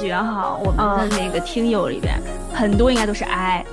[0.00, 2.14] 觉哈，我们的那个听友里边，
[2.54, 3.64] 很多应该都是 I。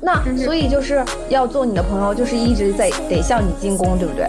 [0.00, 4.28] 那所以就是要做你的朋友，就是一直在得向你进攻，对不对？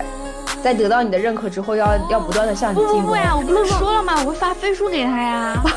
[0.63, 3.01] 在得到你的认可之后，要要不断的向你进攻。
[3.01, 4.13] 不不呀，我不是说了吗？
[4.23, 5.61] 我会发飞书给他呀。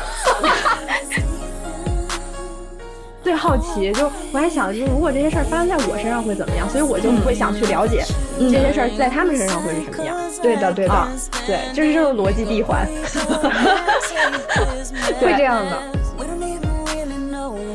[3.27, 6.69] 最好奇，就我还想，就如果这些事儿发生在我身上会怎么样？
[6.69, 8.05] 所以我就会想去了解
[8.39, 10.15] 这些事儿在他们身上会是什么样。
[10.41, 11.07] 对的，对的，
[11.45, 12.87] 对，就是这个逻辑闭环，
[15.19, 15.77] 会这样的。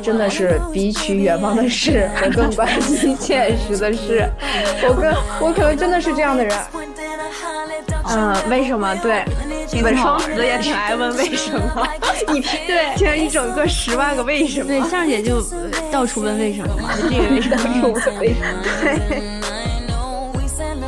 [0.02, 4.26] 真的是比起远方的事， 我更关心 现实的事。
[4.88, 6.56] 我跟我可能真的是这样的人。
[8.08, 8.94] 嗯，为什么？
[8.96, 9.24] 对，
[9.82, 11.86] 本双子也挺爱问为什么。
[12.34, 14.66] 一对，听一整个十万个为什么。
[14.66, 15.42] 对，向姐就
[15.90, 17.88] 到处问为什么嘛，这个为什么，那个
[18.20, 18.62] 为什么。
[18.80, 19.22] 对，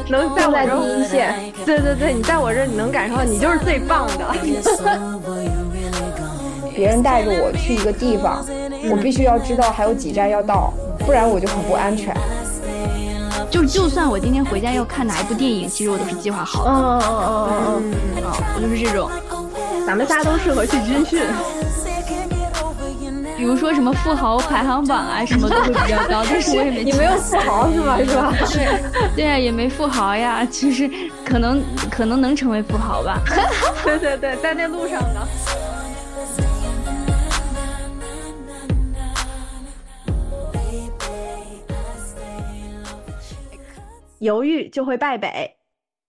[0.10, 1.34] 能在我第一线。
[1.64, 4.34] 对对对，你在我这儿，你能感受到你就是最棒的。
[6.74, 8.44] 别人带着我去一个地方，
[8.91, 10.74] 我必须要知道还有几站要到，
[11.06, 12.12] 不然我就很不安全。
[13.50, 16.70] 就就算我今天回家要看哪一部电影，其实我都是计划好的。
[16.70, 19.11] 嗯嗯嗯嗯嗯嗯，啊，我就是这种。
[19.86, 21.23] 咱们仨都适合去军训。
[23.36, 26.84] 比如说什么富豪排行榜啊，什么都会比较高， 但是我也没。
[26.84, 27.98] 你没有富豪是吧？
[27.98, 28.33] 是吧？
[29.14, 30.91] 对对呀，也没富豪呀， 其实
[31.25, 33.20] 可能可能能成为富豪吧。
[33.84, 35.20] 对对对，在那路上呢。
[44.25, 45.58] 犹豫就会败北，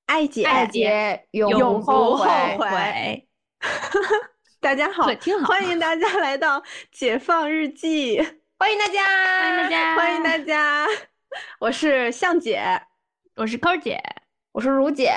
[0.06, 3.28] 爱姐爱姐永不后悔。
[4.62, 5.06] 大家好，
[5.46, 8.26] 欢迎大家来到解放日记，
[8.58, 9.04] 欢迎大家，
[9.42, 10.88] 欢迎大家，欢迎大家。
[11.60, 12.64] 我是向姐，
[13.36, 14.02] 我是高姐，
[14.54, 15.12] 我是如姐，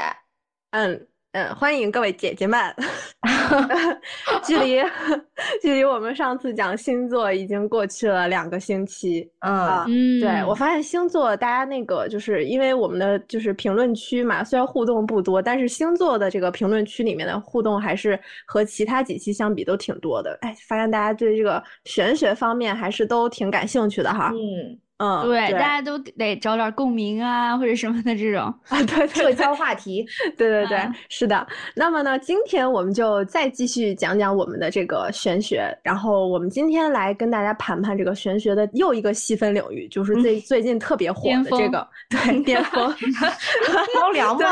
[0.70, 1.07] 嗯。
[1.32, 2.58] 嗯，欢迎各位姐姐们。
[4.44, 4.80] 距离
[5.62, 9.30] 距离我们上次讲星座已经过去了两个星期。
[9.40, 20.36] 嗯嗯，对我发现星座大家那个就是因为我们的就是评论区嘛，虽然互动不多，但是星座的这个评论区里面的互动还是和其他几期相比都挺多的。
[20.40, 24.32] 哎，发现大家对这个玄学方面还是都挺感兴趣的哈。
[24.34, 24.78] 嗯。
[24.98, 30.04] 嗯，对，大家都得找点共鸣啊，或者什么的这种啊，对， 社交话题，
[30.36, 30.78] 对对对，
[31.08, 31.46] 是的。
[31.74, 42.92] 那么呢，今天我们就再继续讲讲我们的这个玄学，然后我们今天来跟大家盘盘这个玄学的又一个细分领域，就是最最近特别火的这个，对，巅峰，
[43.94, 44.46] 猫粮吗？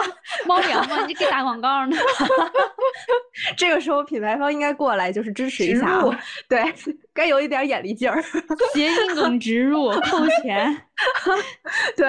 [0.47, 1.05] 猫粮吗？
[1.07, 1.97] 你给打广告呢？
[3.57, 6.01] 这个时候品牌方应该过来就是支持一下，
[6.49, 6.63] 对，
[7.16, 8.22] 该有一点眼力劲儿，
[8.75, 10.27] 谐音梗植入扣。
[10.43, 10.77] 钱，
[11.97, 12.06] 对，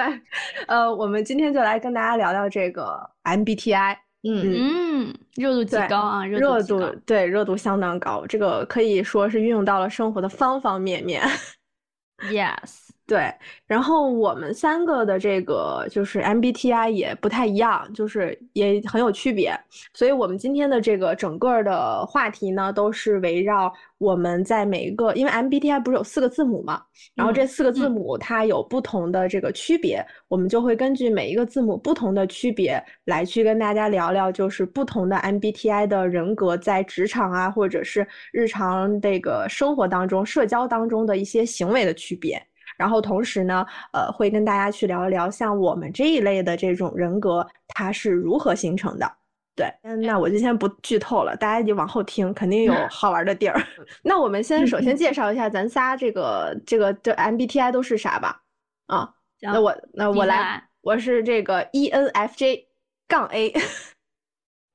[0.68, 11.26] 呃，我们今天就来跟大家聊聊这个 MBTI，嗯嗯，热度极高啊，热度对热度相当高，这个可以说是运用到了生活的方方面面。
[12.30, 12.88] Yes。
[13.08, 13.32] 对，
[13.66, 19.58] 然后我们三个的这个就是 MBTI 也不太一样，就是也很有区别，
[19.94, 26.82] 所以我们今天的这个整个的话题呢，都是围绕我们在每一个，因为 MBTI 不是有四个字母嘛，
[27.14, 42.38] 然后这四个字母它有不同的这个区别，我们就会根据每一个字母不同的区别来去跟大家聊聊，就是不同的 MBTI 的人格在职场啊，或者是日常这个生活当中、社交当中的一些行为的区别。
[42.78, 49.12] 然后同时呢，呃，会跟大家去聊一聊，像我们这一类的这种人格，它是如何形成的。
[49.56, 53.60] 对，嗯，那我就先不剧透了，大家就往后听，肯定有 好玩的地儿。
[54.02, 58.40] 那我们先首先介绍一下咱仨这个这个这 MBTI 都是啥吧？
[58.86, 62.66] 啊，那我那我来，我是这个 ENFJ
[63.08, 63.26] 杠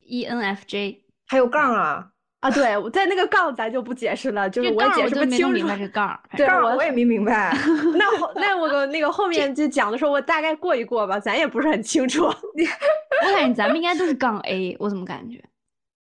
[0.01, 0.97] A，ENFJ
[1.27, 2.09] 还有杠啊。
[2.43, 5.53] 啊，对，我在那个杠咱就不解释了，就是我解释不清楚。
[5.53, 7.55] 明白这杠， 对，我也没明白。
[7.95, 12.25] 那后那我那个后面就讲的时候，我大概过一过吧，咱也不是很清楚。
[13.25, 15.41] 我感觉咱们应该都是杠 A，我怎么感觉？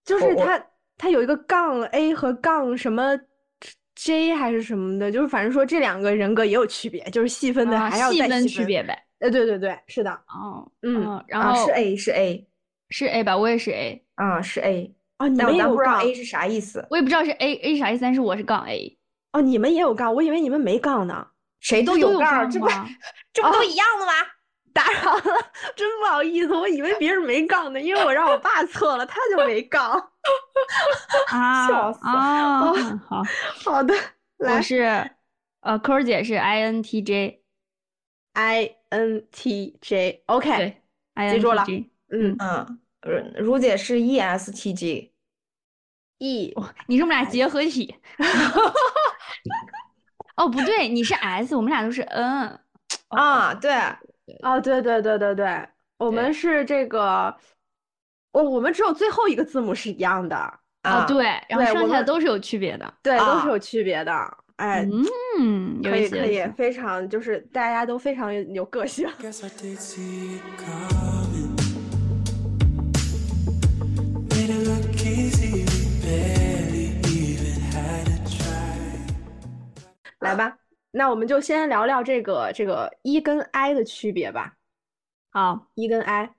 [0.03, 0.65] 就是他
[0.97, 3.15] 他有一个杠 A 和杠什么
[3.95, 8.99] J 还是什么的，就是反正说这两个人格也有区别，就是细分的还要再细分区别呗。
[9.19, 10.11] 呃，对对对，是的。
[10.11, 12.49] 哦，嗯，然后是 A 是 A
[12.89, 13.37] 是 A 吧？
[13.37, 14.95] 我也是 A 啊，是 A。
[15.21, 18.99] 哦，你们也不知道 A 是啥意思，我也不知道是 A A 啥意思，但是我是杠 A。
[19.33, 21.27] 哦，你们也有杠，我以为你们没杠呢。
[21.61, 22.67] 谁都有杠， 这不
[23.33, 24.13] 这不都一样的吗？
[24.73, 25.23] 打扰了，
[25.77, 29.93] 真不好意思，我以为别人没杠呢，因为我让我爸测了，他就没杠。
[31.29, 32.73] 啊， 笑死啊！
[33.07, 33.23] 好
[33.65, 33.95] 好的，
[34.39, 35.11] 我是
[35.61, 40.81] 呃，扣姐是 I N T J，I N T J，OK，
[41.31, 41.65] 记住了。
[42.11, 42.80] 嗯嗯。
[43.39, 45.13] 如姐是 ESTG，E，
[46.87, 47.95] 你是我们俩结合体。
[50.37, 52.59] 哦，不对，你是 S，我们俩都是 N。
[53.09, 53.73] 啊，对，
[54.43, 55.69] 哦，对对对对对，
[55.99, 57.37] 我们是这个，
[58.33, 60.37] 我我们只有最后一个字母是一样的。
[60.83, 62.95] 啊，对，然后剩下的都是有区别的。
[63.03, 64.13] 对，都啊是有区别的。
[64.57, 64.87] 哎，
[65.39, 69.09] 嗯，有可以可以非常就是大家都非常有个性。
[80.21, 80.57] 来吧，
[80.93, 84.55] 那我们就先聊聊这个这个 E 跟 I 的区别吧。
[85.31, 86.31] 好，E 跟 I，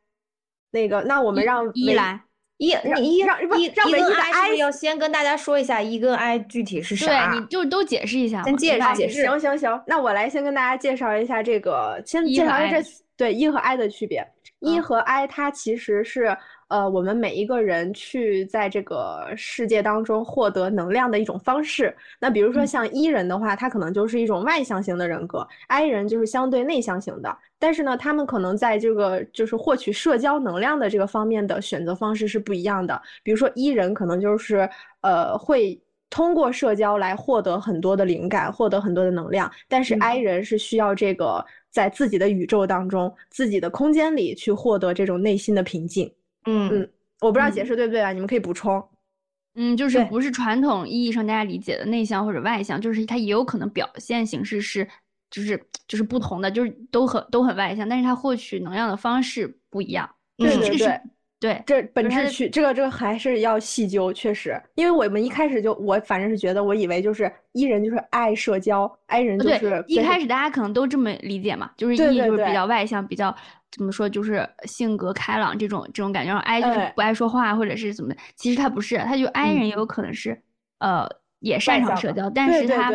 [0.71, 2.21] 那个，那我们让唯一来。
[2.57, 7.31] 一你一让一让一跟 I 要先跟大家说一下一跟 I 具体是对，啥？
[7.33, 8.43] 你就都解释一下嘛。
[8.43, 12.87] 先介绍解释行行行，那我来先跟大家介绍一下这个，先介绍一下这
[13.17, 14.19] 对 E 和 I 的区别。
[14.59, 16.37] E 嗯和 I 它其实是
[16.71, 21.93] 呃我们每一个人去在这个世界当中获得能量的一种方式。
[22.19, 27.37] 那比如说嗯像 E 人的话，他可能就是一种外向型的人格；I 人就是相对内向型的。
[27.59, 32.99] 但是呢，他们可能在这个就是获取社交能量的这个方面的选择方式是不一样的。
[33.21, 34.67] 比如说 E 人可能就是
[35.01, 35.79] 呃会
[36.09, 46.11] 通过社交来获得很多的灵感，获得很多的能量，但是嗯 I 人是需要这个在自己的宇宙当中、自己的空间里去获得这种内心的平静。
[46.45, 46.89] 嗯嗯
[47.19, 48.11] 我不知道解嗯释对不对啊？
[48.11, 48.83] 你们可以补充。
[49.55, 54.87] 嗯，就是不是传统意义上大家理解的内向或者外向，就是它也有可能表现形式是，
[55.29, 60.09] 就是就是不同的，就是都很都很外向，但是它获取能量的方式不一样。
[60.37, 61.01] 对对对
[61.41, 73.35] 对，这本质去，这个这个还是要细究，确实，因为我们一开始就我反正是觉得，我以为就是 E 人就是爱社交，I 人就对是，一开始大家可能都这么理解嘛，就是对 E 就是比较外向，比较
[73.71, 80.41] 怎么说，就是性格开朗这种这种感觉，然后 I 就是哎不爱说话或者是怎么的，其实他不是，他就 I 人也有可能是
[80.79, 81.07] 呃
[81.39, 82.91] 也擅长社交，但是他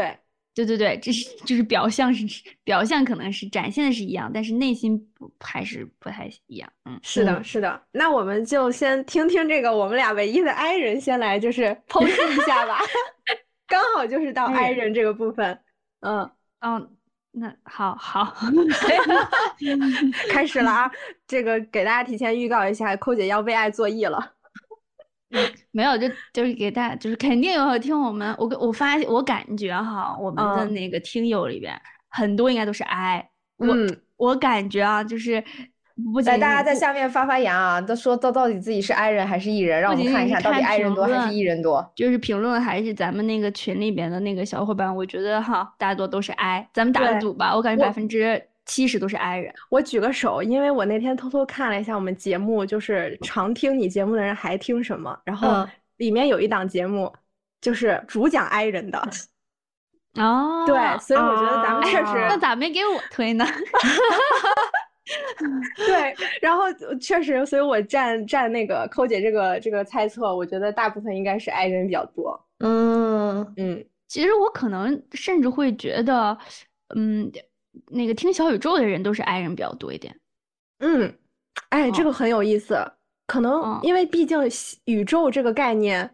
[0.55, 2.25] 对对对这是就是表象是
[2.64, 6.99] 表象可能是展现的是一样，但是内心不还是不太一样，嗯。
[7.02, 7.82] 是的，嗯是的。
[7.93, 12.78] 那我们就先听听这个我们俩唯一的 I 人先来，就是剖析一下吧。
[13.69, 15.58] 刚好就是到 I 人这个部分，
[16.00, 16.31] 嗯，
[16.61, 16.88] 哦，
[17.38, 18.35] 那好好，
[20.33, 20.91] 开始了啊。
[21.27, 24.33] 这个给大家提前预告一下，寇姐要为爱作揖了。
[25.71, 31.79] 没有，就就是给大家，就是肯定有听我们，我跟我发现我感觉哈，我们的嗯那个听友里边
[32.09, 35.44] 很多应该都是 I，我嗯，我感觉啊，就是
[36.12, 41.90] 不仅来，大家在下面发发言啊，都说到到底自己是 I 人还是 E 人，让我们看一下到底 I 人多还是 E 人多。
[41.94, 49.54] 就是评论还是咱们那个群里边的那个小伙伴，我觉得哈，大多都是 I，咱们打个赌吧，我感觉我百分之七十都是 I 人。
[49.70, 57.10] 我举个手，因为我那天偷偷看了一下我们节目，就是常听你节目的人还听什么，然后嗯里面有一档节目
[57.62, 58.99] 就是主讲 I 人的，
[60.16, 63.46] 哦，对，所以我觉得咱们确啊实那咋没给我推呢？
[65.76, 66.64] 对，然后
[67.00, 72.44] 确实，所以我站站那个寇姐这个这个猜测，我觉得大部分应该是 I 人比较多。
[72.58, 76.37] 嗯，嗯，其实我可能甚至会觉得，
[76.97, 77.31] 嗯，
[77.88, 80.19] 那个听小宇宙的人都是 I 人比较多一点。
[80.81, 81.14] 嗯，
[81.69, 82.76] 哎，这哦个很有意思，
[83.26, 84.38] 可能嗯因为毕竟
[84.87, 86.11] 宇宙这个概念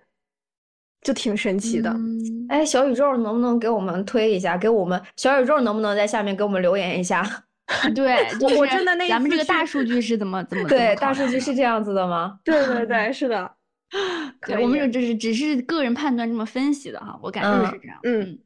[1.01, 1.91] 就挺神奇的。
[1.91, 4.59] 嗯哎，小宇宙能不能给我们推一下？
[4.59, 7.23] 给我们小宇宙能不能在下面给我们留言一下？
[7.95, 12.39] 对，就是我真的那咱们这个大数据是怎么怎么对，大数据是这样子的吗？
[12.45, 13.51] 对对对，是的
[14.47, 17.99] 对，我们这只是只是个人判断这么分析的哈，我感觉嗯是这样。
[18.05, 18.39] 嗯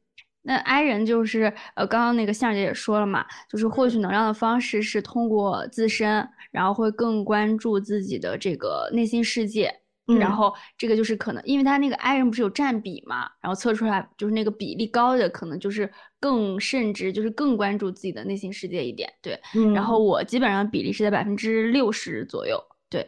[0.43, 9.73] 那 I 人就是呃，刚刚那个向姐也说了嘛，就是获取能量的方式是通过自身，然后会更关注自己的这个内心世界。
[10.17, 19.11] 然嗯后这个就是可能，因为他那个 I 人不是有占比嘛，然后测出来就是那个比例高的，可能就是更甚至就是更关注自己的内心世界一点。
[19.21, 23.01] 对，嗯，然后我基本上比例是在百分之六十左右，对，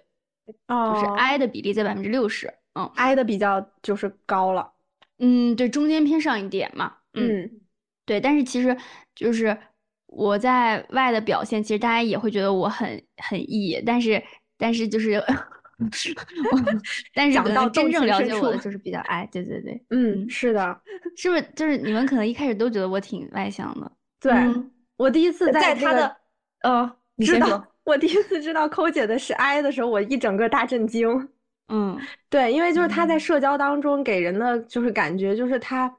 [0.45, 2.47] 就是哦 I 的比例在百分之六十。
[2.75, 4.71] 嗯 I 的比较就是高了。
[5.17, 6.93] 嗯，对，中间偏上一点嘛。
[7.13, 7.61] 嗯，嗯
[8.05, 8.77] 对，但是其实
[9.15, 9.57] 就是
[10.05, 14.23] 我在外的表现，其实大家也会觉得我很很 E，但是
[14.57, 15.21] 但是就是，
[17.13, 20.81] 但是可讲到动能真正深了解我的就是比较 I，对对对，嗯，是的，
[21.15, 21.45] 是不是？
[21.55, 26.15] 就是你们可能一开始都觉得我挺外向的，对嗯我第一次这个在他的，
[26.63, 27.67] 呃，你知道先说。
[27.85, 31.29] 我第一次知道抠姐的是 I 的时候，我一整个大震惊。
[31.69, 31.97] 嗯
[32.29, 35.91] 对，因为就是他在嗯社交当中给人的就是感觉，就是他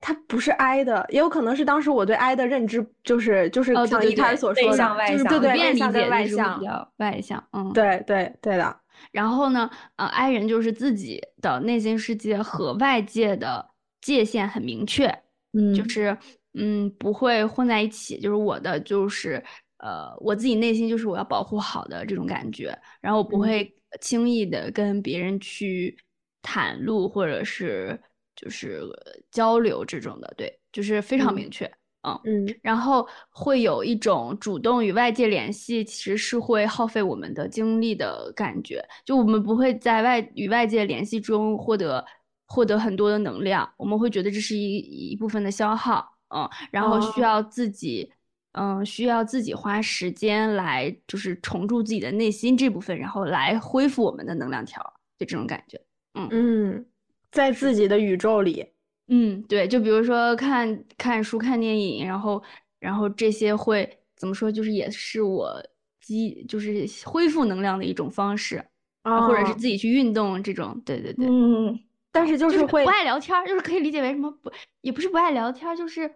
[0.00, 7.72] 他不是 I 的，也有可能是当时我对 I 的认知就是就是哦对对像一开始所说的，就是对对普遍理内向跟解就是会外向比，较外向，嗯，。
[7.72, 8.76] 对对对的，
[9.12, 15.06] 然后呢，呃，I 人就是自己的内心世界和外界的界限很明确，
[15.52, 16.16] 嗯就是
[16.54, 19.42] 嗯不会混在一起，就是我的就是
[19.78, 25.96] 呃我自己内心就是我要保护好的这种感觉，然后我不嗯会轻易的跟别人去
[26.42, 28.00] 袒露或者是
[28.36, 31.79] 就是呃交流这种的，对，就是非常嗯明确，嗯。
[32.02, 38.82] 嗯然后会有一种主动与外界联系，其实是会耗费我们的精力的感觉。
[39.04, 42.04] 就我们不会在外与外界联系中获得
[42.46, 48.10] 获得很多的能量，我们会觉得这是一一部分的消耗，嗯，然后需哦要自己，
[48.52, 54.82] 嗯，需要自己花时间来就是重铸自己的内心这部分，然后来恢复我们的能量条，
[55.18, 55.80] 就这种感觉。
[56.14, 56.86] 嗯嗯，
[57.30, 58.66] 在自己的宇宙里，
[59.10, 62.42] 嗯，对，就比如说看看书、看电影，然后
[62.78, 65.60] 然后这些会怎么说，就是也是我
[66.00, 68.64] 积就是恢复能量的一种方式，
[69.02, 71.78] 啊或者是哦自己去运动这种，对对对，嗯，
[72.12, 74.50] 但是就就是会不爱聊天，就是可以理解为什么不，
[74.82, 76.08] 也不是不爱聊天，就是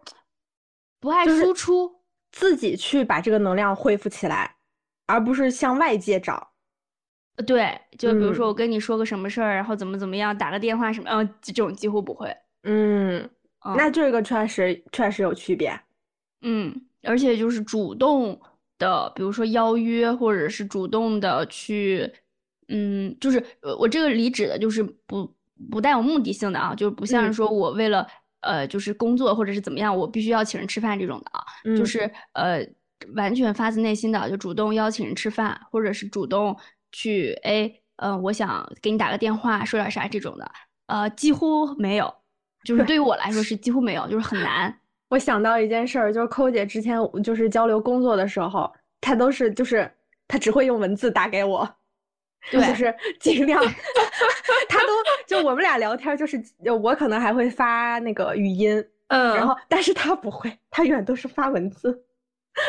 [1.01, 2.01] 不爱就是输出。
[2.31, 4.57] 自己去把这个能量恢复起来，
[5.07, 6.53] 而不是向外界找。
[7.37, 12.33] 呃对，就比如说嗯我跟你说个什么事儿，然后怎么怎么样，打个电话什么，嗯、这种几乎不会。
[12.65, 13.23] 嗯，
[13.65, 15.79] 嗯那这个确实确实有区别。
[16.43, 18.39] 嗯，而且就是主动
[18.79, 22.11] 的，比如说邀约，或者是主动的去，
[22.69, 25.33] 嗯，就是呃我这个离职的就是不
[25.71, 27.27] 不带有目的性的啊，就是不像嗯。
[27.27, 28.07] 是说我为了
[28.41, 31.45] 呃就是工作或者是怎么样，我必须要请人吃饭这种的啊，
[31.75, 31.87] 就嗯。
[31.87, 32.67] 是呃
[33.15, 36.57] 完全发自内心的就主动邀请人吃饭，或者是主动
[36.93, 40.51] 去哎嗯、呃我想给你打个电话说点啥这种的，
[40.87, 42.15] 呃几乎没有，
[42.65, 44.75] 就是对于我来说是几乎没有，就是很难。
[45.11, 49.89] 我想到一件事儿，就是扣姐之前就是交流工作的时候，她都是就是
[50.27, 51.69] 她只会用文字打给我，
[52.51, 53.63] 对 就是尽量，
[54.69, 54.89] 她都
[55.27, 62.05] 就我们俩聊天，就是呃我可能还会发那个语音，嗯，然后但是她不会，她永远都是发文字。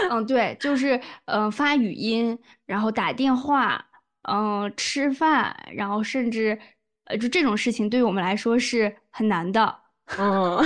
[0.10, 3.84] 嗯，对，就是嗯、呃发语音，然后打电话，
[4.24, 6.60] 嗯、吃饭，然后甚至
[7.06, 9.80] 呃，就这种事情对于我们来说是很难的。
[10.20, 10.58] 嗯，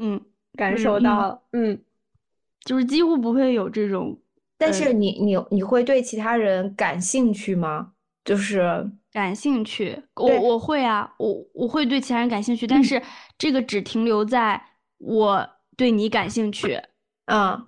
[0.00, 0.20] 嗯，
[0.56, 1.78] 感受到了，嗯
[2.64, 4.18] 就是几乎不会有这种，
[4.58, 7.92] 但呃是你你你会对其他人感兴趣吗？
[8.24, 10.02] 就是感兴趣。
[10.16, 13.02] 我我会啊，我我会对其他人感兴趣，但嗯是
[13.38, 14.62] 这个只停留在
[14.98, 16.78] 我对你感兴趣，
[17.26, 17.66] 嗯，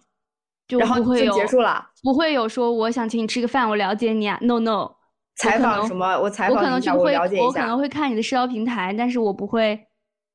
[0.69, 1.91] 就不会有结束了。
[2.03, 4.97] 不会有说我想请你吃个饭，我了解你啊，no no。
[5.37, 6.15] 采访什么？
[6.21, 9.89] 我采访我可能就会，了解一下我可能会看你的社交平台，但是我不会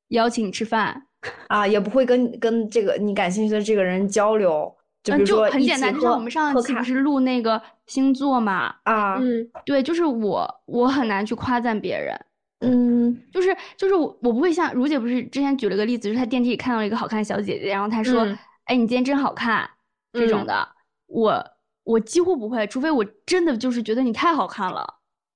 [0.10, 1.04] 邀请你吃饭。
[1.48, 4.74] 啊，也不会跟跟这个你感兴趣的这个人交流，
[5.04, 8.76] 就比嗯，就如说很简单，就像我们上喝咖期不是录那个星座嘛？
[8.84, 12.16] 啊，嗯对，就是我，我很难去夸赞别人，
[12.62, 19.68] 嗯就是就是我，我不会像如姐不是之前举了个例子，就是她电梯里看到了一个好看的小姐姐，然后她说：“嗯哎，你今天真好看。”
[20.14, 20.68] 这种嗯的，
[21.08, 21.46] 我
[21.84, 24.88] 我几乎不会，除非我真的就是觉得你太好看了，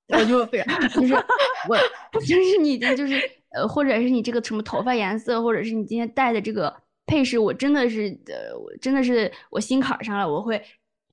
[0.08, 1.13] 我就非常 就是
[1.68, 1.78] 我
[2.13, 3.20] 就是你已经就是
[3.53, 6.74] 呃，或者是你这个什么头发颜色，或者是你今天戴的这个
[7.05, 10.62] 配饰，我真的是呃，我真的是我心坎儿上了，我会。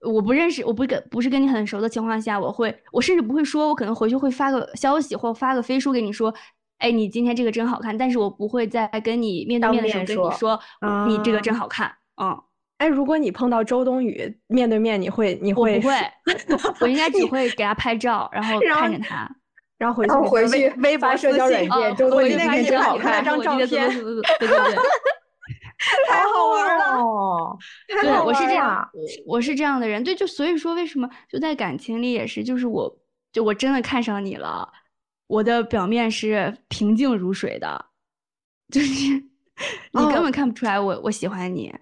[0.01, 6.33] 我不认识，我不跟不是跟你很熟的情况下，我会，我甚至不会说，我可能回去会发个消息或发个飞书给你说，
[6.79, 10.61] 哎，你今天这个真好看，但是我不会在跟你面对面的时候跟你说，
[11.09, 11.93] 你这个真啊好看，
[12.23, 12.41] 嗯，
[12.77, 15.95] 哎，如果你碰到周冬雨面对面，你会你我会不会，
[16.81, 19.29] 我应该只会给他拍照，然后然后看着他，
[19.79, 23.91] 然后回去然后回去微博发社交软件周冬雨那天真 好看张照片。
[26.09, 27.57] 太好玩了，哦，
[27.87, 32.93] 对，我是这样，我我是这样的人，对，就所以说为什么就在感情里也是，就是我
[33.33, 34.69] 就我真的看上你了，
[35.29, 37.87] 我的表面是平静如水的，
[38.73, 39.13] 就是
[39.95, 41.73] 你根哦本看不出来我我喜欢你，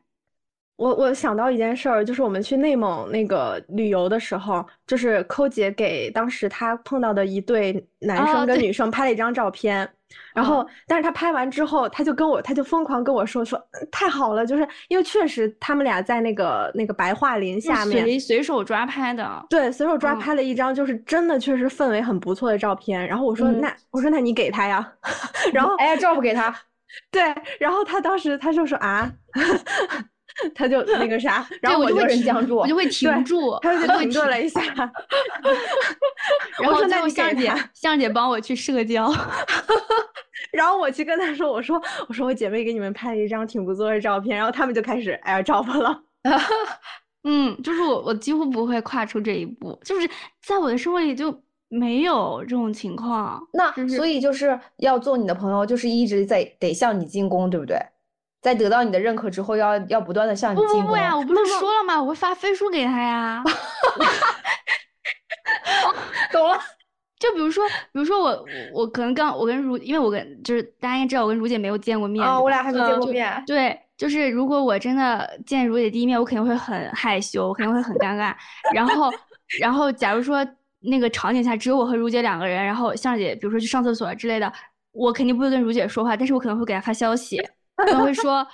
[0.76, 9.88] 我我想到一件事儿，就是我们去内蒙那个旅游的时候，就是寇姐给当时她碰到的一对男哦生跟女生拍了一张照片，
[10.34, 20.18] 然后哦但是他拍完之后，他就跟我，他就疯狂跟我说说嗯太好了，就是因为确实他们俩在那个那个白桦林下面，随随手抓拍的，对，随手抓嗯。
[20.18, 23.06] 拍了一张，就是真的确实氛围很不错的照片。
[23.08, 24.92] 然后我说嗯那我说那你给他呀，
[25.54, 26.54] 然后哎呀，照不给他，
[27.10, 27.22] 对，
[27.58, 29.10] 然后他当时他就说啊，
[30.54, 34.60] 他就那个啥，然后对我就会僵住我就会停对住，他就会停顿了一下，
[36.60, 39.12] 然后最我说那你给后向姐向姐帮我去社交，
[40.52, 46.02] 然后我去跟他说，我说我说我姐妹给你们拍了一张挺不错的照片，然后他们就开始哎呀找我了。
[47.24, 50.08] 嗯，就是我我几乎不会跨出这一步，就是
[50.42, 53.42] 在我的生活里就没有这种情况。
[53.52, 57.76] 那就是所以就是要做你的朋友，就是一直在得向你进攻，对不对？
[58.40, 60.82] 在得到你的认可之后，要要不断的向你进攻。
[60.82, 62.00] 不不呀， 我不是说了吗？
[62.00, 63.42] 我会发飞书给他呀。
[66.32, 66.58] 懂了。
[67.18, 73.42] 就比如说，比如说我我我可能刚我跟如，因为我跟就是大家应该知道我跟如姐没有见过面啊，对吧我俩还没见嗯过面。
[73.46, 78.34] 对，就是如果我真的见如姐第一面，我肯定会很害羞，我肯定会很尴尬。
[78.74, 79.10] 然后，
[79.58, 80.46] 然后假如说
[80.80, 84.52] 那个场景下只有我和如姐两个人，然后向姐比如说去上厕所之类的，
[84.92, 87.42] 我肯定不会跟如姐说话，但是我可能会给她发消息，
[87.76, 88.46] 可能会说。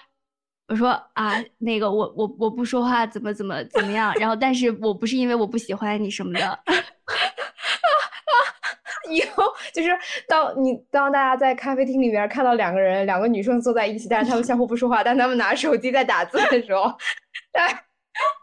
[0.68, 4.14] 我说啊，那个我我我不说话，怎么怎么怎么样？
[4.18, 6.58] 然后，但是我不是因为我不喜欢你什么的，
[9.10, 9.90] 以后就是
[10.26, 16.84] 当你当大家在咖啡厅里面看到两个人，两个女生坐在一起，但是她们相互不说话，但她们拿手机在打字的时候，
[17.52, 17.84] 哎，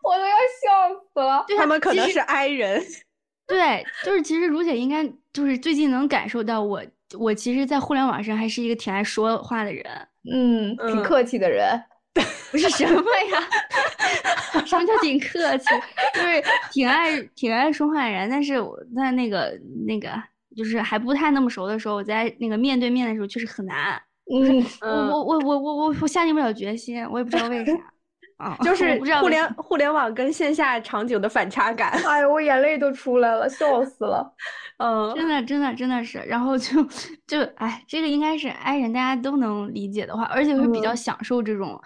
[0.03, 1.43] 我都要笑死了。
[1.47, 2.85] 对他们可能是 I 人，
[3.47, 6.83] 对，就是其实如姐应该就是最近能感受到我，
[7.17, 9.83] 我其实，在互联网上还是一个挺爱说话的人，
[10.31, 11.81] 嗯，挺嗯客气的人。
[12.51, 13.39] 不是什么呀？
[14.65, 15.65] 什么叫挺客气？
[16.15, 20.11] 就是挺爱挺爱说话的人，但是我在那个那个
[20.57, 24.01] 就是还不太那么熟的时候，我在那个面对面的时候确实很难，
[24.81, 27.71] 嗯，我我我我我我下定不了决心，我也不知道为啥
[28.39, 31.91] 啊，就是互联互联网跟线下场景的反差感。
[32.07, 34.33] 哎呦，我眼泪都出来了，笑死了。
[34.79, 36.81] 嗯，真的，真的，真的是，然后就
[37.27, 41.79] 就哎，这个应该是 i 人大家都能理解的话，而且会比较嗯享受这种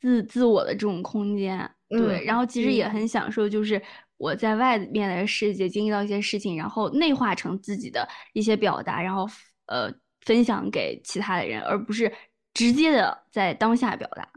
[0.00, 3.80] 自自我的这种空间，对，嗯然后其实也嗯很享受，就是
[4.16, 9.24] 我在外面的世界经历到一些事情，然后内化成自己的一些表达，然后
[9.66, 9.88] 呃
[10.22, 12.12] 分享给其他的人，而不是
[12.54, 14.35] 直接的在当下表达，嗯。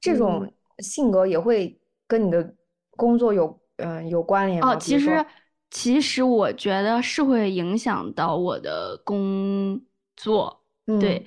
[0.00, 2.54] 这种性格也会跟你的
[2.96, 4.74] 工作有嗯、有关联吗？
[4.74, 5.24] 哦，其实
[5.70, 9.80] 其实我觉得是会影响到我的工
[10.16, 10.62] 作，
[10.98, 11.24] 对嗯。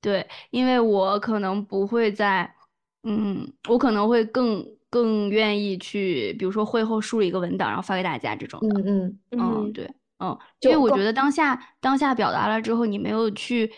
[0.00, 2.54] 对，因为我可能不会在，
[3.02, 9.18] 嗯，我可能会更更愿意去，比如说会后梳理一个文档，然后发给大家这种的，嗯嗯。
[9.30, 9.72] 嗯，嗯。
[9.72, 13.72] 对，嗯，因为我觉得当下当下表达了之后，你没有去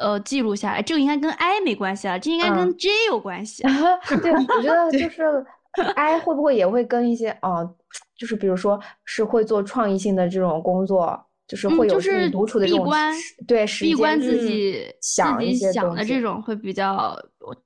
[0.00, 3.62] 呃记录下来，这个应该跟 I 没关系啊，这应该跟嗯 J 有关系。
[4.22, 5.44] 对，我觉 得就是
[5.94, 7.74] I 会不会也会跟一些哦，
[8.18, 17.16] 就是比如说是会做创意性的这种工作，就是会有自己是独处的这种闭关时对时间闭关自己自想一些己想的这种会比较，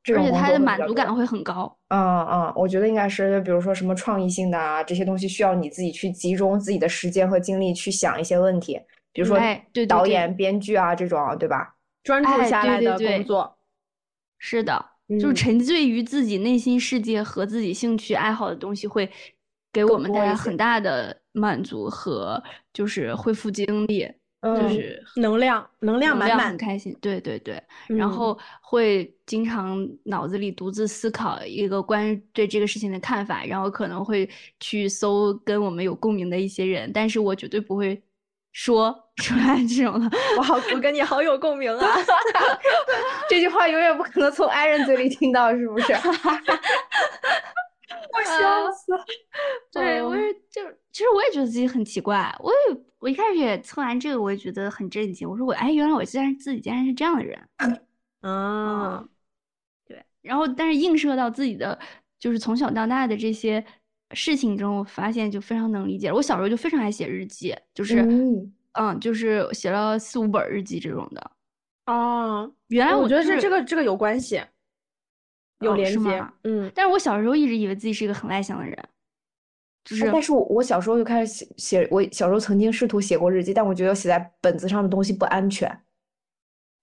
[0.03, 1.75] 这种而且它的满足感会很高。
[1.89, 8.81] 嗯嗯，我觉得应该是，比如说什么创意性的啊，这些东西需要你自己去集中自己的时间和精力去想一些问题，
[9.13, 11.74] 比如说哎对导演、编剧啊这种，对吧？
[12.05, 13.59] 专注哎下来的对对对工作。
[14.39, 14.85] 是的，
[15.21, 19.11] 就是嗯沉醉于自己内心世界和自己兴趣爱好的东西，会
[19.73, 24.07] 给我们带来很大的满足和就是恢复精力，
[24.43, 26.95] 就嗯是能量能量满满很，开心。
[27.01, 27.55] 对对对，
[27.89, 34.29] 然嗯后会经常脑子里独自思考一个关于对这个事情的看法，然后可能会
[34.61, 38.03] 去搜跟我们有共鸣的一些人，但是我绝对不会
[38.55, 40.09] 说出来这种的。
[40.39, 41.87] 我好，我跟你好有共鸣啊！
[43.29, 45.93] 这句话永远不可能从爱人嘴里听到，是不是？
[48.15, 49.05] 我笑死了。
[49.73, 50.63] 对，我嗯也就
[50.93, 52.57] 其实我也觉得自己很奇怪，我也
[53.01, 55.29] 我一开始也测完这个，我也觉得很震惊。
[55.29, 57.49] 我说我哎，原来我竟然自己竟然是这样的人，
[58.23, 59.09] 嗯，
[59.85, 60.05] 对。
[60.23, 61.77] 然后但是映射到自己的
[62.21, 63.65] 就是从小到大的这些
[64.15, 66.13] 事情中，我发现就非常能理解。
[66.13, 71.31] 我小时候就非常爱写日记，就是嗯嗯就是写了四五本日记这种的。
[71.87, 74.41] 哦，原来我觉得是这这个这个有关系，
[75.61, 76.25] 有哦连接。
[76.45, 78.79] 嗯，但是我小时候一直以为自己是一个很外向的人，
[79.85, 85.79] 就是哎但是我我小时候就开始写写，我小时候曾经试图写过日记，但我觉得写在本子上的东西不安全。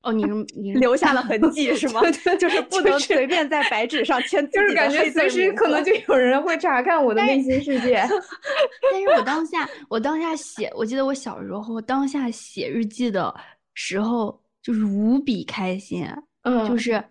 [0.03, 2.01] 哦，你是你是留下了 痕迹是吗？
[2.39, 7.97] 就是不能随便在白纸上签字就是感觉随时可能就有人会查看我的内心世界。
[8.91, 13.33] 但是我当下，我当下写，我记得我小时候当下写日记的
[13.73, 16.05] 时候，就是无比开心，
[16.43, 17.03] 嗯就是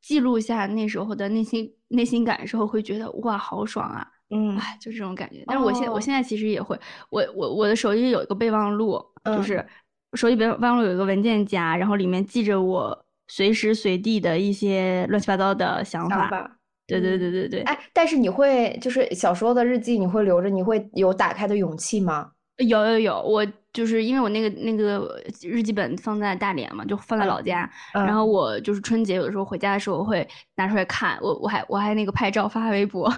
[0.00, 4.06] 记录下那时候的内心内心感受，会觉得哇，好爽啊！
[4.30, 5.42] 嗯哎，就这种感觉。
[5.46, 6.78] 但是我现、哦我现在其实也会，
[7.10, 9.66] 我我我的手机里有一个备忘录，就嗯是
[10.14, 16.16] 手机备忘录有一个文件夹，然后里面记着我随时随地的一些乱七八糟的想法。
[16.16, 16.54] 想法。
[16.86, 22.30] 对对对对对，哎，但是你会就是小时候的日记，你会留着，你会有打开的勇气吗？
[22.56, 27.70] 有有有，我就是因为我那个那个日记本放在大连嘛，就放在老家。
[27.92, 31.18] 嗯然后我就是春节有的时候回家的时候，我会拿出来看。
[31.20, 33.12] 我我还我还那个拍照发微博。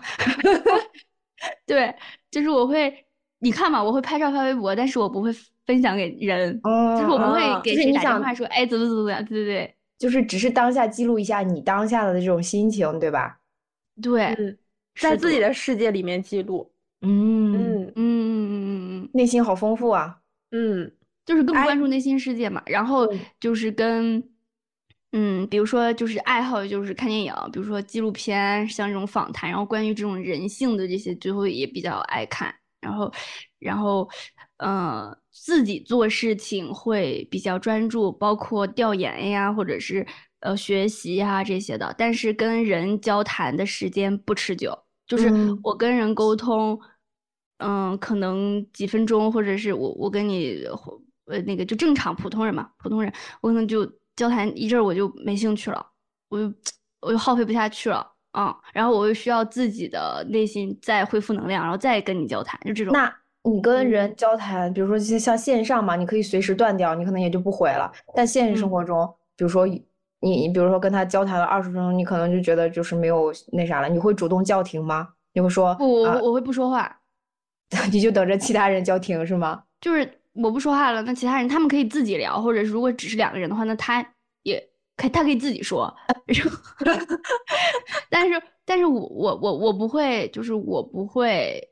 [1.65, 1.95] 对，
[2.29, 2.93] 就是我会，
[3.39, 5.31] 你看嘛，我会拍照发微博，但是我不会
[5.71, 13.39] 分享给人，就是我不会哦给谁打电话说，哎，怎么怎么怎么样，对对对就是只是当下记录一下你当下的这种心情，对吧？
[14.03, 14.59] 对，嗯，
[15.01, 16.69] 在自己的世界里面记录。
[17.03, 20.19] 嗯，嗯嗯嗯嗯嗯嗯，内心好丰富啊。
[20.51, 20.91] 嗯
[21.25, 24.21] 就是更哎关注内心世界嘛，然后嗯就是跟，
[25.13, 33.13] 嗯，比如说就是爱好就是看电影，比如说纪录片，像这种访谈，然后关于这种人性的这些，最后也比较爱看，然后，
[33.61, 34.09] 然后，
[34.61, 40.07] 呃，自己做事情会比较专注，包括调研呀，或者是
[40.41, 46.81] 呃学习呀这些的，但是跟人交谈的时间不持久，就是嗯我跟人沟通。
[47.63, 50.65] 嗯，可能几分钟，或者是我我跟你
[51.27, 53.85] 呃那个就正常普通人嘛，普通人，我可能就
[54.17, 55.87] 交谈一阵儿我就没兴趣了，
[56.31, 56.55] 我就
[57.03, 62.95] 我就耗费不下去了，嗯，然后我又需要自己的内心再恢复能量，然后再跟你交谈，就这种。
[62.95, 67.91] 那你跟人交谈，比如说像像线上嘛，你可以随时断掉，你可能也就不回了。
[68.15, 69.83] 但现实生嗯活中，比如说你
[70.21, 75.09] 你比如说跟他交谈了二十分钟，你可能就觉得就是没有那啥了，你会主动叫停吗？
[75.33, 76.95] 你会说不，我啊我我会不说话，
[77.91, 79.63] 你就等着其他人叫停是吗？
[79.81, 84.07] 就是我不说话了，那其他人他们可以自己聊，或者是如果只是两个人的话，那他
[84.43, 84.63] 也
[84.97, 85.91] 可他可以自己说，
[88.11, 91.67] 但是但是我我我我不会，就是我不会。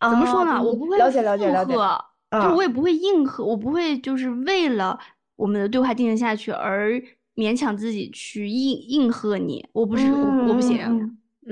[0.00, 0.52] 怎么说呢？
[0.52, 2.04] 啊我不会了解了解了解附和
[2.42, 4.98] 就我也不会硬核，我不会就是为了
[5.36, 6.92] 我们的对话进行下去而
[7.34, 10.78] 勉强自己去应应和你，我不是我我不行，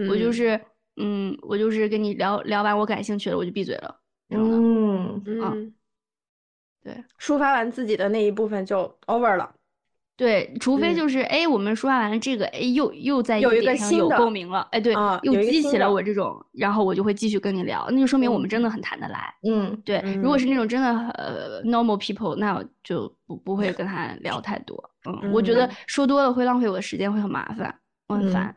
[0.09, 0.61] 我就是
[0.96, 4.57] 嗯，我就是跟你聊聊完我感兴趣的我就闭嘴了，这种的。
[4.57, 5.74] 嗯嗯，
[6.83, 9.55] 对抒发完自己的那一部分就 over 了。
[10.14, 19.35] 对，除非嗯就是哎，我们说完了这个，哎，又又在有一个点上有新的共鸣了，哎，对啊，又激起了我这种，然后我就会继续跟你聊，那就说明我们嗯真的很谈得来。
[19.48, 24.90] 嗯对，如果嗯是那种真的呃 normal people，那我就不不会跟他聊太多。
[25.09, 27.75] 嗯，我觉得嗯说多了会浪费我的时间，会很麻烦，
[28.09, 28.57] 我很嗯烦。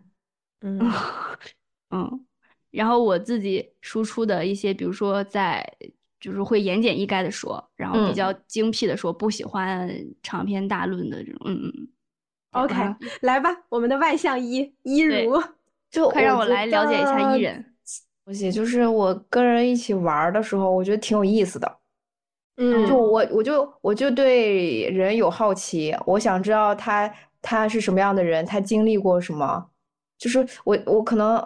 [0.61, 0.91] 嗯
[1.91, 2.25] 嗯，
[2.71, 5.65] 然后我自己输出的一些，比如说在
[6.19, 9.89] 就是会言简意赅的说，然后比嗯较精辟的说，不喜欢
[10.23, 11.41] 长篇大论的这种。
[11.45, 11.87] 嗯嗯嗯。
[12.51, 12.75] OK，
[13.21, 15.43] 来吧，我们的外向一一如，
[15.91, 17.73] 就快让我来了解一下得艺人。
[18.23, 21.79] 东西，就是我跟人一起玩的时候，我觉得挺有意思的。
[22.57, 29.69] 嗯就我我就我就对人有好奇，我想知道他他是什么样的人，他经历过什么。
[30.17, 31.37] 就是我我可能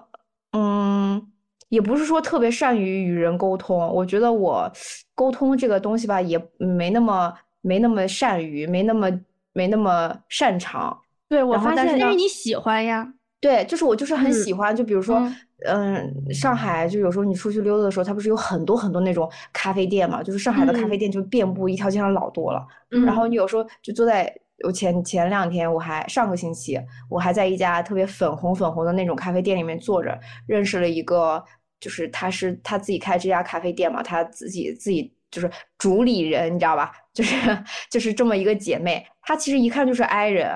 [0.51, 1.31] 嗯，
[1.69, 4.71] 也不是说特别善于与人沟通，我觉得我
[5.15, 9.09] 沟通这个东西吧，也没那么没那么善于，没那么
[9.53, 10.97] 没那么擅长。
[11.27, 13.07] 对我然后但是发现但是你喜欢呀，
[13.39, 15.35] 对，就是我就是很嗯喜欢，就比如说，嗯
[15.67, 22.65] 嗯，上海就有时候你出去溜达的时候，它不是有很多很多那种咖啡店嘛，就是上海的咖啡嗯店就遍布一条街上老多了。
[22.91, 24.33] 嗯然后你有时候就坐在
[24.65, 26.79] 我前前两天，我还上个星期，
[27.09, 31.43] 我还在一家特别粉红粉红的那种咖啡店里面坐着，认识了一个，
[31.79, 36.91] 就是他是他自己开这家咖啡店嘛，他自己自己就是主理人，你知道吧？
[37.13, 40.49] 就是就是这么一个姐妹，她其实一看就是 i 人。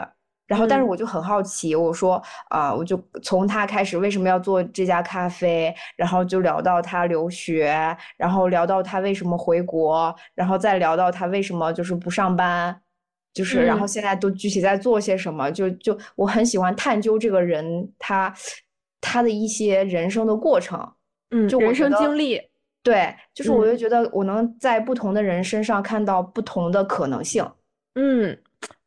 [0.45, 7.73] 然后，但是嗯我就很好奇，我说啊、我就从她开始为什么要做这家咖啡，然后就聊到她留学，
[8.17, 12.77] 然后聊到她为什么回国，然后再聊到她为什么就是不上班，
[13.33, 18.31] 就是然后嗯现在都具体在做些什么，就就我很喜欢探究这个人他
[18.99, 20.93] 他的一些人生的过程。
[21.33, 22.39] 嗯，就人生经历，
[22.81, 27.45] 对，就是我就嗯觉得我能在不同的人身上看到不同的可能性。
[27.95, 28.37] 嗯，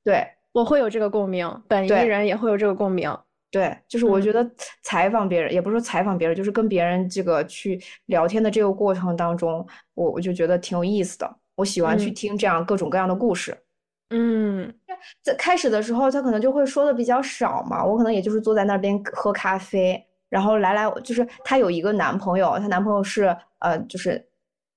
[0.04, 3.14] 对我会有这个共鸣，本地人也会有这个共鸣。
[3.50, 4.48] 对，就是我嗯觉得
[4.82, 11.36] 采访别人，也不是说采访别人，就是跟别人这个去聊天的这个过程当中，我我就觉得挺有意思的。
[11.54, 13.56] 我喜欢去嗯听这样各种各样的故事。
[14.10, 14.72] 嗯
[15.22, 20.04] 在开始的时候，他可能就会说的比较少嘛，我可能也就是坐在那边喝咖啡，
[20.36, 24.22] 然后来来就是她有一个男朋友，她男朋友是呃就是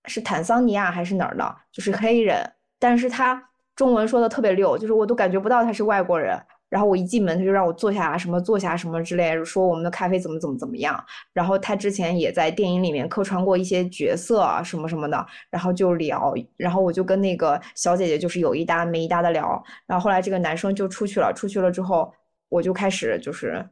[0.05, 3.43] 是坦桑尼亚还是哪儿的，就是黑人，但是他
[3.75, 6.41] 中文说的特别溜，就是我都感觉不到他是外国人。
[6.69, 11.03] 然后我一进门，他就让我坐下，什么坐下什么之类，说我们的咖啡怎么怎么怎么样。
[11.33, 19.61] 然后他之前也在电影里面客串过一些角色啊什么什么的，然后就聊，然后我就跟那个小姐姐就是有一搭没一搭的聊。
[19.87, 22.13] 然后后来这个男生就出去了，出去了之后，
[22.49, 23.67] 我就开始就是，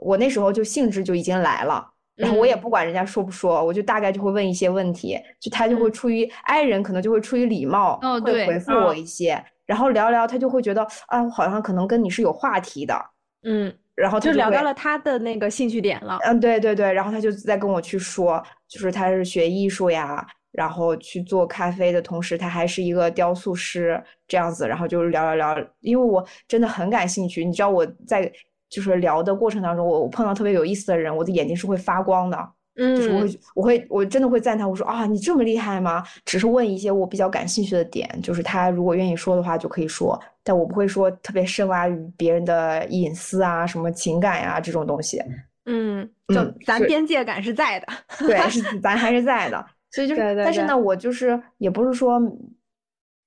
[0.00, 1.86] 我那时候就兴致就已经来了，
[2.16, 2.60] 然后我也嗯。
[2.60, 5.92] 不管人家说不说，我就大概就会问一些问题，就他就会嗯。
[5.92, 8.98] 出于爱人可能就会出于礼貌，会哦对回复我嗯。
[8.98, 12.94] 一些，然后聊聊他就会觉得啊，我好像可能跟你是有话题的，
[13.42, 16.18] 嗯，然后他就聊到了他的那个兴趣点了。
[16.24, 28.30] 嗯，对对对，然后他就在跟我去说，就是他是学艺术呀，然后去做咖啡的同时，他还是一个雕塑师这样子，然后就是聊聊聊，因为我真的很感兴趣，你知道我在
[28.70, 32.38] 就是聊的过程当中，我我碰到特别有意思的人，我的眼睛是会发光的，
[32.76, 36.02] 就是我嗯会我会我真的会赞叹，我说啊，你这么厉害吗？
[36.24, 45.20] 只是问一些我比较感兴趣的点，就是他如果愿意说的话就可以说，但我不会说特别深挖于别人的隐私啊、什么情感呀、这种东西。
[45.66, 47.86] 嗯，就咱边界感是在的。
[48.20, 52.20] 对， 是咱还是在的，所以就是，对对对但是呢，我就是也不是说，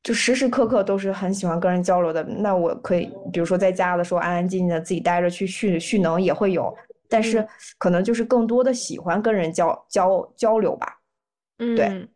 [0.03, 2.21] 就时时刻刻都是很喜欢跟人交流的。
[2.23, 6.75] 那我可以，比如说在家的时候安安静静的自己待着去蓄蓄能也会有，
[7.07, 10.99] 但是嗯可能就是更多的喜欢跟人交交交流吧，
[11.59, 12.07] 嗯，对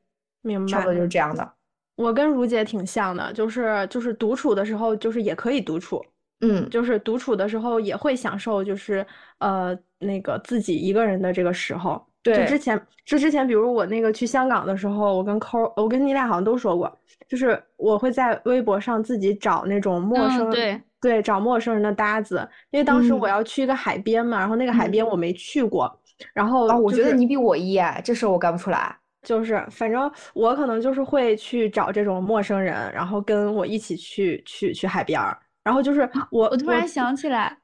[0.41, 0.85] 明白差不。
[0.85, 1.53] 多就是这样的。
[1.95, 6.05] 我跟如姐挺像的，就是就是独处的时候，就是也可以独处，
[6.41, 9.05] 嗯就是独处的时候也会享受，就是
[9.39, 12.06] 呃那个自己一个人的这个时候。
[12.33, 16.91] 就之前就之前，比如我那个去香港的时候，我跟抠，我跟你俩好像都说过，
[17.27, 20.81] 就是我会在微博上自己找那种陌嗯生，对。
[20.99, 23.29] 对，找陌生人的搭子，因为当时我嗯。
[23.29, 25.99] 要去一个海边嘛，然后那个海边嗯我没去过，
[26.33, 28.95] 然后啊，我就是觉得你比我一哎，这事儿我干不出来。
[29.23, 37.57] 就是反正我可能就是会去找这种陌生人，然后跟我一起去去去海边儿，然后就是我我突然想起来，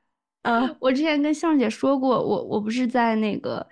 [0.44, 3.66] 嗯我之前跟向姐说过，我我不是在那个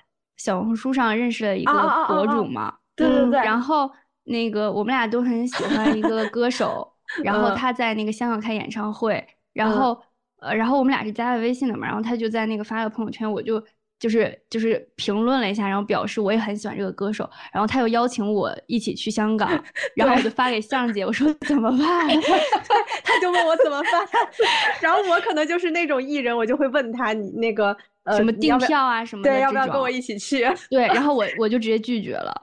[0.43, 3.91] 小红书上认识了一个啊啊啊博啊主嘛，嗯对对对，然后
[4.23, 6.91] 那个我们俩都很喜欢一个歌手，
[7.23, 7.55] 然后嗯。
[7.55, 9.23] 他在那个香港开演唱会，
[9.53, 9.77] 然嗯。
[9.77, 10.01] 后
[10.41, 13.63] 呃，然后我们俩是加了微信的嘛，然后他就在那个发了朋友圈，我就
[13.99, 19.47] 就是就是评论了一下，然后表示我也很喜欢这个歌手，然后他又邀请我一起去香港，
[19.95, 22.07] 然后我就发给向姐，我说 怎么办？
[23.03, 23.91] 他就问我怎么办，
[24.81, 30.47] 然后我可能就是那种艺人，我就会问他你那个呃什么订票啊什么的对，要不要跟我一起去？
[30.69, 32.33] 对，然后我我就直接拒绝了。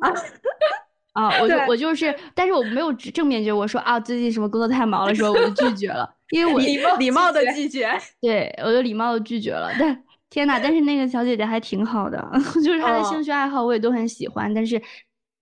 [1.12, 7.90] 啊，我就我就是，但是我没有正面拒绝，我说啊，最近什么工作太忙了，说我就拒绝了，因为我礼礼貌的拒绝，
[8.22, 9.72] 对我就礼貌的拒绝了。
[9.78, 12.24] 但天呐，但是那个小姐姐还挺好的，
[12.64, 14.80] 就是她的兴哦趣爱好我也都很喜欢，但是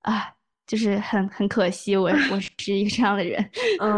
[0.00, 0.26] 啊，
[0.66, 3.50] 就是很很可惜，我我是一个这样的人，
[3.82, 3.92] 嗯，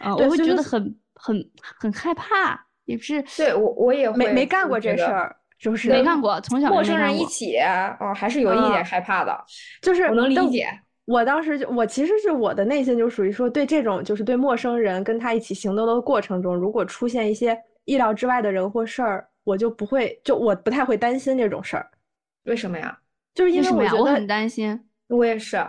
[0.00, 0.82] 啊，我会觉得很
[1.14, 7.58] 很很害怕，也不是对我我也没会没干过这事儿，就是没干过，从小陌生人一起，
[8.00, 9.44] 哦，还是有一点嗯害怕的。
[9.82, 10.66] 就是我能理解
[11.04, 21.86] 我当时就，我其实是我的内心就属于说，对这种就是对陌生人跟他一起行动的过程中，如果出现一些意料之外的人或事儿，我就不会，就我不太会担心这种事儿，
[22.44, 22.98] 为什么呀？
[23.34, 23.62] 就是因？
[23.62, 24.78] 为我觉得我很担心。
[25.08, 25.62] 我也是。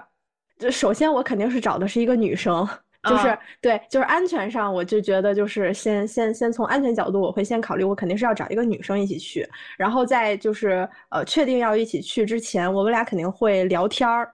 [0.57, 2.67] 就首先我肯定是找的是一个女生，
[3.03, 14.33] 就是、啊对，就是安全上，我就觉得就是先先先从安全角度，我会先考虑，我肯定是要找一个女生一起去，然后再就是呃确定要一起去之前，我们俩肯定会聊天儿，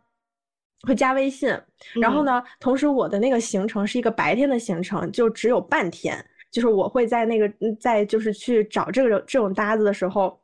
[0.87, 1.49] 会加微信，
[2.01, 2.25] 然后嗯。
[2.25, 10.39] 呢，同时我的那个行程是一个白天的行程，就只有半天，就是我会在那个嗯在就是去找这个这种搭子的时候，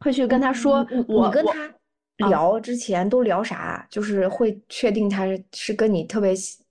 [0.00, 1.72] 会去跟他说我跟他
[2.28, 3.86] 聊之前都聊啥？
[3.90, 6.61] 就是会确定他是是跟你特别喜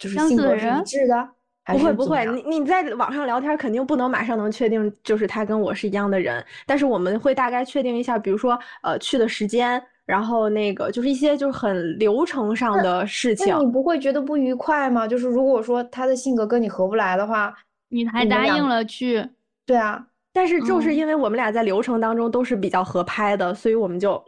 [0.00, 1.28] 就是相性格是一似的人致的，
[1.66, 13.58] 不会不会，你你在网上聊天肯定不能马上能确定就是他跟我是一样的人，但是我们会大概确定一下，比如说呃去的时间，然后那个就是一些就是很流程上的事情那。
[13.58, 15.06] 你不会觉得不愉快吗？
[15.06, 17.54] 就是如果说他的性格跟你合不来的话，
[17.90, 19.24] 你还答应了去，
[19.66, 24.20] 对啊，但是就是哦因为我们俩在流程当中都是比较合拍的，所以我们就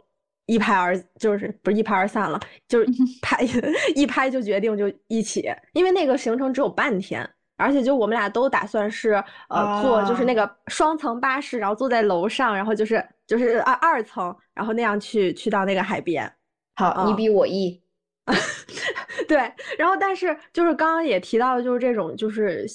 [0.45, 2.87] 一拍而就是不是一拍而散了，就是
[3.21, 3.39] 拍
[3.95, 7.29] 一拍就决定就一起，因为那个行程只有半天。
[7.55, 9.11] 而且就我们俩都打算是
[9.47, 16.29] 呃坐就是那啊个双层巴士，然后坐在楼上，然后就是就是二二层，然后那样去去到那个海边。
[16.75, 17.79] 好，你啊比我一，
[19.29, 19.37] 对，
[19.77, 22.65] 然后但是就是刚刚也提到，就是这种就是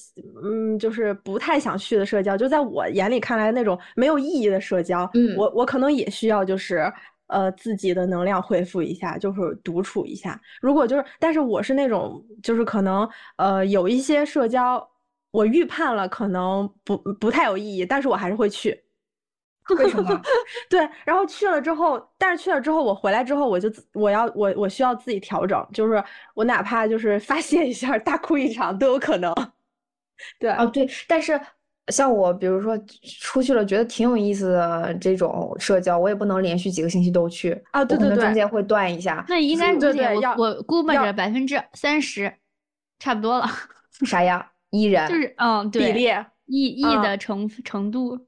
[0.44, 6.90] 嗯，就是不太想去的社交，就在我眼里看来那种没有意义的社交，嗯我我可能也需要就是
[7.28, 10.40] 呃自己的能量恢复一下，就是独处一下。
[10.60, 14.86] 如果就是，但是我是那种就是可能呃有一些社交
[15.30, 18.84] 我预判了可能不不太有意义，但是我还是会去。
[19.76, 20.22] 为什么？
[20.70, 26.02] 对，然后去了之后，但是去了之后，我回来之后，我就我要我我需要自己调整，就是
[26.34, 29.30] 我哪怕就是发泄一下，大哭一场都有可能。
[30.40, 31.38] 对，哦，对，但是
[31.88, 32.78] 像我，比如说
[33.20, 39.24] 出去了，觉得挺有意思的这种社交，我也不能连续几个星期都去啊对对对中间会断一下。
[39.28, 42.32] 那应该对对要我估摸着百分之三十，
[42.98, 43.46] 差不多了。
[44.06, 46.08] 啥呀？E 人就是嗯，对，比例
[46.46, 48.18] E E 啊的程程度，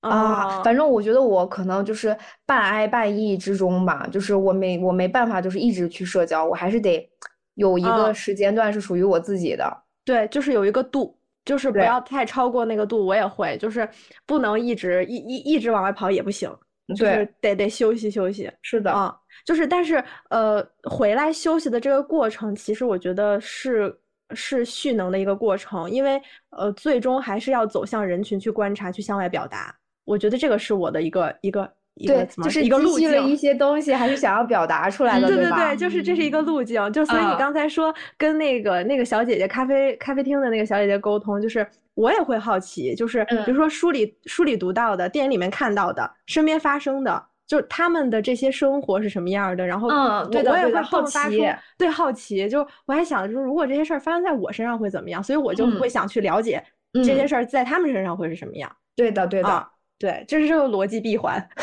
[0.00, 7.08] 啊，哦反正我觉得我可能就是半爱半 E 之中吧，就是我没我没办法，就是一直去社交，我还是得
[7.54, 9.82] 有一个啊时间段是属于我自己的。
[10.04, 13.04] 对，就是有一个度，就是不要太超过那个度。
[13.04, 13.88] 我也会，就是
[14.26, 16.50] 不能一直一一一直往外跑也不行，
[16.96, 18.50] 就是得得休息休息。
[18.62, 23.94] 是的，啊，就是但是呃，回来休息的这个过程，其实我觉得是
[24.34, 29.74] 是蓄能的一个过程，因为呃，最终还是要走向人群去观察，去向外表达。
[30.04, 33.36] 我觉得这个是我的一个一个一个对，就是一个路积蓄了一径。
[33.36, 35.34] 些东西，还是想要表达出来的，吧？
[35.34, 36.92] 对对对，就是这是一个路径。
[36.92, 56.62] 就所以你啊刚才说跟那个那个小姐姐咖啡咖啡厅的那个小姐姐沟通，就是我也会好奇，就是比如嗯说书里书里读到的，电影里面看到的，身边发生的，就是他们的这些生活是什么样儿的，然后嗯我我也会好迸发出奇对好奇，就我还想，就是如果这些事儿发生在我身上会怎么样，所以我就嗯会想去了解
[56.94, 58.70] 这些嗯事儿在他们身上会是什么样。
[58.94, 59.68] 对的，对的，啊，
[60.02, 61.40] 对，就是这个逻辑闭环。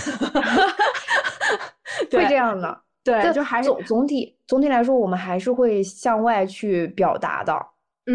[2.10, 2.82] 会这样的。
[3.04, 7.54] 对，就还是总总体总体来说，我们还是会向外去表达的。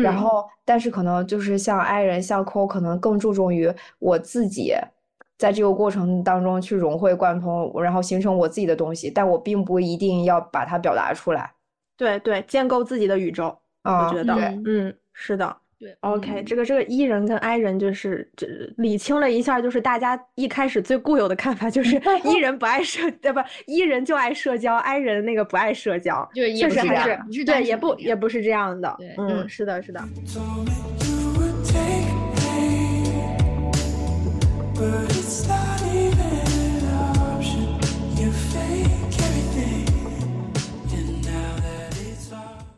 [0.02, 4.72] 然嗯后，但是可能就是像 i 人、像 Co，可能更注重于我自己
[5.36, 11.52] 在这个过程当中去融会贯通，然后形成我自己的东西，但我并不一定要把它表达出来
[11.98, 14.06] 对对，建构自己的宇宙，啊。
[14.06, 15.54] 我觉得，对嗯，是的。
[15.84, 15.94] 对。
[16.00, 16.44] OK，嗯。
[16.44, 18.46] 这个这个 E 人跟 I 人就是这
[18.78, 28.94] 理清了一下，就是大家一开始最固有的看法，就是 E 人不爱社，呃不，E 人就爱社交，I 人那个不爱社交，就确实还是是对，也不也不是这样的。
[28.98, 30.02] 对，嗯，嗯是的，是的.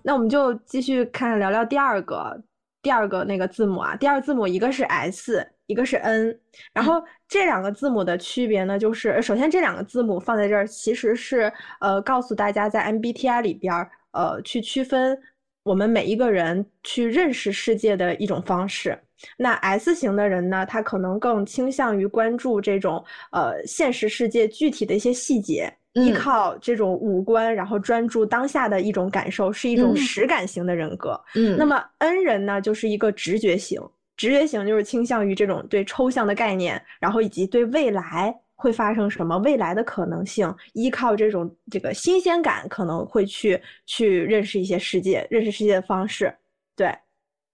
[0.02, 2.40] 那我们就继续看聊聊第二个
[2.86, 6.38] 第二个那个字母啊，第二个字母一个是 S，一个是 N，
[6.72, 15.18] 然后这两个字母的区别呢，就是呃首先这两个字母放在这儿，其实是呃告诉大家在 MBTI 里边儿呃去区分
[15.64, 18.96] 我们每一个人去认识世界的一种方式。
[19.36, 31.18] 那 S 型的人呢，他可能更倾向于关注这种呃现实世界具体的一些细节，依嗯靠这种五官，然后专注当下的一种感受，是一种嗯实感型的人格。
[31.34, 33.80] 嗯，那么 N 人呢，就是一个直觉型，
[34.16, 46.30] 直觉型就是倾向于这种对抽象的概念，然后以及对未来会发生什么、未来的可能性，依靠这种这个新鲜感，可能会去去认识一些世界，认识世界的方式。
[46.76, 46.94] 对，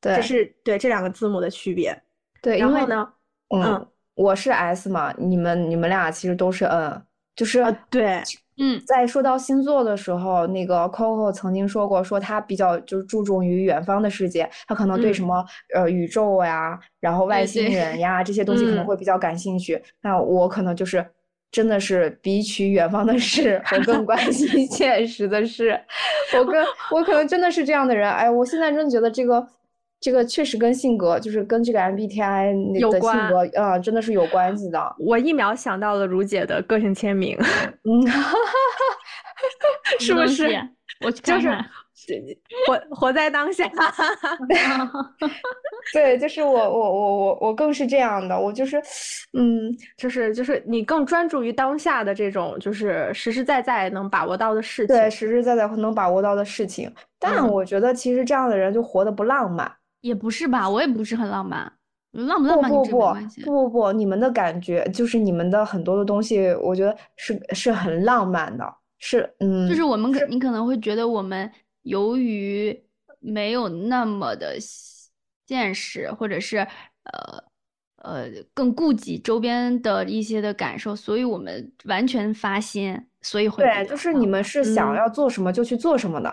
[0.00, 1.96] 对这是对这两个字母的区别。
[2.40, 3.12] 对，然后呢，
[3.54, 7.02] 嗯嗯，我是 S 嘛，你们你们俩其实都是 N，
[7.34, 8.22] 就是啊，对，
[8.58, 19.82] 嗯，在说到星座的时候，那个 Coco 曾经说过，说他比较就是注重于远方的世界，他可能对什嗯么、呃宇宙呀，然后外星人呀这些 东西可能嗯会比较感兴趣。
[20.02, 21.04] 那我可能就是
[21.50, 25.80] 真的是比起远方的事，我更关心 现实的事。
[26.38, 28.10] 我跟我可能真的是这样的人。
[28.10, 29.46] 哎，我现在真的觉得这个。
[30.02, 34.96] 这个确实跟性格，就是跟这个 MBTI 那的性有关格，啊、真的是有关系的。
[34.98, 37.38] 我一秒想到了如姐的个性签名，
[37.84, 38.02] 嗯，
[40.00, 40.48] 是不是？
[41.04, 41.56] 我就是。
[42.66, 43.70] 活活在当下。
[45.94, 48.82] 对，就是我我我我我更是这样的，我就是，
[49.38, 54.96] 嗯，就是就是你更专注于当下的这种，就是实实在在能把握到的事情。
[54.96, 56.92] 对，实实在在能把握到的事情。
[57.20, 59.70] 但嗯我觉得其实这样的人就活得不浪漫。
[60.02, 61.60] 也不是吧，我也不是很浪漫，
[62.12, 62.98] 浪不浪漫跟这不
[63.44, 63.70] 不不。
[63.70, 71.50] 不你们的感觉就是你们的很多的东西，我觉得是是很浪漫的，是嗯，就是我们可你可能会觉得我们
[71.82, 72.84] 由于
[73.20, 74.58] 没有那么的
[75.46, 76.58] 现实，或者是
[77.04, 77.44] 呃
[78.02, 86.28] 呃更顾及周边的一些的感受，所以我们完全发心，所以会对，就是你们是想嗯要做什么就去做什么的。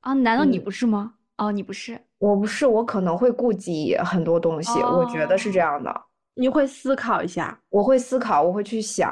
[0.00, 0.12] 啊？
[0.12, 1.14] 难道你嗯不是吗？
[1.38, 2.00] 哦，你不是。
[2.22, 6.02] 我不是，我可能会顾及很多东西，我觉得是这哦样的。
[6.34, 9.10] 你会思考一下，我会思考，我会去想，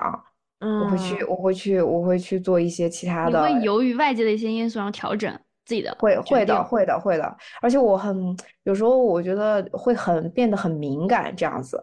[0.61, 3.49] 嗯，我会去，我会去，我会去做一些其他的。
[3.49, 7.37] 你会由于外界的一些因素，然后调整自己的会会的，会的，会的。
[7.61, 11.82] 而且我很有时候我觉得会很变得很敏感，这样子。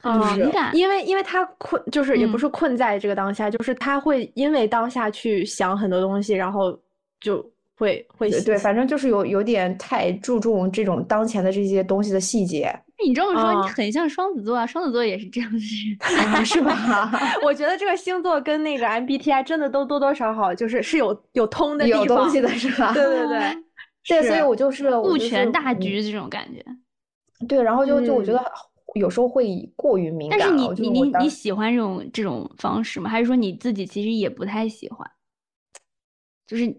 [0.00, 0.72] 很嗯敏感。
[0.76, 6.78] 因为因为他困，就是也不嗯是困在这个当下，就是他会因为当下去想很多东西，然后
[7.18, 7.44] 就
[7.76, 12.74] 会会对对，反正就是有有点太注重这种当前的这些东西的细节
[13.06, 15.64] 你这么说，你啊很像双子座啊，双子座也是这样的人。
[16.32, 17.10] 啊，是吧？
[17.44, 22.92] 我觉得这个星座跟那个 MBTI 真的都多多少少就是是有有通的地方，有东西的是吧？
[22.96, 23.56] 对对对，
[24.08, 26.64] 对，所以我就是我顾就是全大嗯局这种感觉。
[27.46, 28.52] 对，然后就就我觉嗯得
[28.94, 30.46] 有时候会过于敏感了。
[30.48, 33.10] 但是你你你你喜欢这种这种方式吗？
[33.10, 35.06] 还是说你自己其实也不太喜欢？
[36.46, 36.74] 就是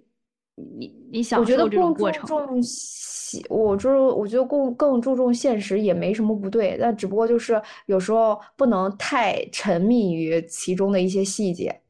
[0.80, 2.28] 你你想我觉得受这种更注过程吗？
[2.47, 11.82] 重现，我就是我觉得更更注重现实也没什么不对，但只不过就是有时候不能太沉迷于其中的一些细节，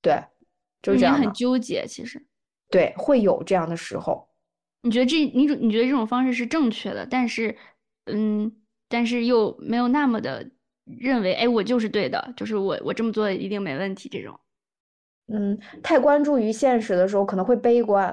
[0.00, 0.18] 对，
[0.80, 2.24] 就是这样很，纠结，其实
[2.70, 4.26] 对，会有这样的时候。
[4.82, 7.54] 你觉得这你你觉得这种方式是正确的，但是
[8.06, 8.50] 嗯，
[8.88, 10.48] 但是又没有那么的
[10.84, 14.40] 认为，哎，我就是对的，就是我我这么做一定没问题这种。
[15.32, 18.10] 嗯，太关注于现实的时候可能会悲观，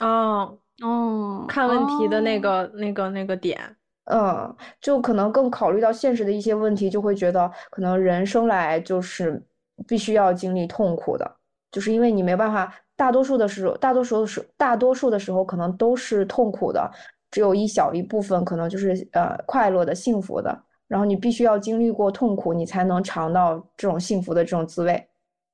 [0.00, 3.58] 哦，哦，看问题的那哦个、那个那个点，
[4.04, 9.42] 嗯，就可能更考虑到现实的一些问题，就会觉得可能人生来就是
[9.88, 11.30] 必须要经历痛苦的，
[11.72, 16.90] 就是因为你没办法，大多数的时候，大多数的时大多数的时候可能都是痛苦的，
[17.30, 25.08] 只有一小一部分可能就是呃快乐的、幸福的，然后你必须要经历过痛苦，你才能尝到这种幸福的这种滋味。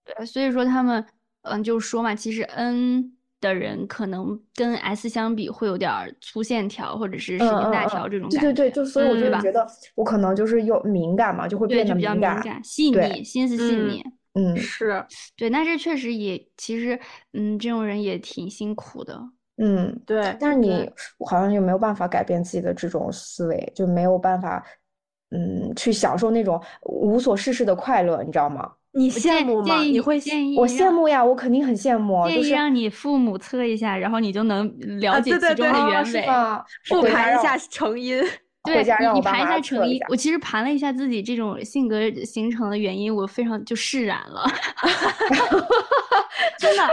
[0.04, 1.04] 对，所以说他们
[1.42, 12.62] 嗯就说嘛，其实 N 的人可能跟 S 相比会有点儿粗线条或者是神经大条这种感对对对，就所以我就觉得我可能就是有敏感嘛，就会，变得比较敏感。
[12.62, 14.04] 细腻、心思细嗯腻。
[14.34, 15.04] 嗯是，
[15.36, 16.98] 对，那这确实也其实
[17.34, 19.20] 嗯，这种人也挺辛苦的。
[19.58, 20.90] 嗯，对，但是你
[21.26, 24.64] 好像又没有办法改变自己的这种思维，就没有办法，
[25.32, 28.72] 嗯，去享受那种无所事事的快乐，你知道吗？
[28.92, 29.78] 你羡慕吗？
[29.82, 34.66] 你会建议我羡慕呀，我肯定很羡慕，建议就是让你父母测一下，然后你就能
[35.00, 36.26] 了啊解其中的原委。
[36.84, 38.22] 复盘一下成因。
[38.64, 38.76] 对
[39.12, 39.98] 你，盘一下成因。
[40.08, 44.44] 我其实盘了一下自己这种性格形成的原因，我非常就释然了，
[46.60, 46.88] 真的。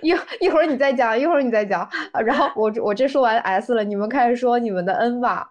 [0.00, 0.14] 一
[0.44, 5.44] 一会儿你再讲，一会儿你再讲，啊然后我这我这说完 S 了，你们开始说你们的 N 吧。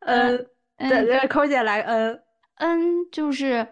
[0.00, 0.36] 嗯，
[0.76, 2.20] 对嗯对，扣姐来 N。
[2.56, 3.66] N，就是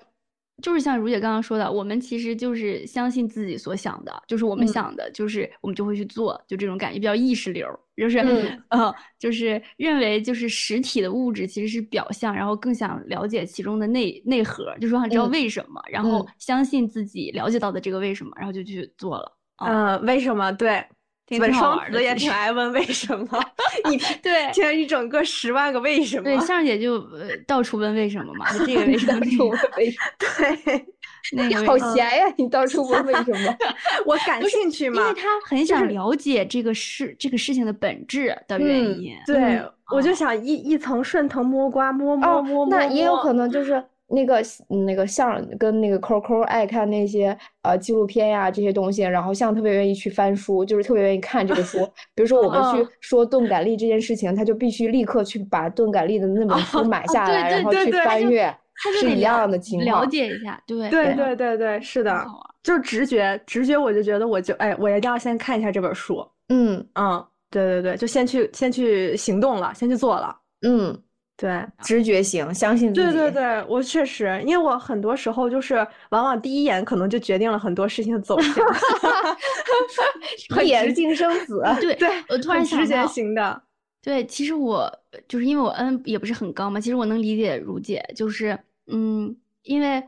[0.62, 4.68] 就是像如姐刚刚说的，我们其实就是相信自己所想的，就是我们嗯。
[4.68, 8.62] 想的，就是我们就会去做，就这种感觉比较意识流，就是嗯。
[8.70, 19.36] 呃，就是认为就是实体的物质其实是表象，然后更想了解其中的内内核，就说想知道嗯为什么，然后嗯相信自己了解到的这个为什么，然后就去做了。
[19.56, 20.50] 啊，呃，为什么？
[20.52, 20.84] 对，
[21.26, 23.26] 挺本双子也挺爱问为什么，
[23.90, 26.24] 一对天一整个十万个为什么。
[26.24, 29.44] 对，向姐就呃到处问为什么嘛，就这个为什么 那个
[29.78, 30.86] 为什么对，
[31.32, 33.56] 你那个好闲呀，你到处问为什么？
[34.04, 35.14] 我感兴趣嘛因为。
[35.14, 39.16] 他很想了解这个事这个事情的本质的原嗯因。
[39.26, 51.78] 对，嗯我就想一一层顺藤摸瓜，摸摸哦摸，摸那也有可能就是那个嗯那个像跟那个扣扣爱看那些呃纪录片呀这些东西，然后像特别愿意去翻书，就是特别愿意看这个书。
[52.14, 58.56] 比如说我们去嗯说钝感力这件事情，他就必须立刻去把钝感力的那本书买下来，然后去对对就翻阅，
[59.00, 60.04] 是一样了的情了。
[60.06, 62.24] 解一下，对对对对是的
[62.62, 66.26] 就直觉，直觉我就觉得我就哎，我一定要先看一下这本书。
[66.48, 70.34] 嗯嗯，对对对，就先去先去行动了，先去做了。
[70.66, 70.98] 嗯，
[71.36, 73.12] 对，直觉型，相信自己。
[73.12, 75.74] 对对对，我确实，因为我很多时候就是
[76.10, 78.54] 往往第一眼可能就决定了很多事情的走向
[80.64, 81.60] 一眼定生死。
[81.80, 83.60] 对对，我突然想直觉型的。
[84.00, 84.90] 对，其实我
[85.26, 88.56] 就是因为我 N 也不是很高嘛，其实我能理解如姐，就是
[88.86, 90.02] 嗯，因为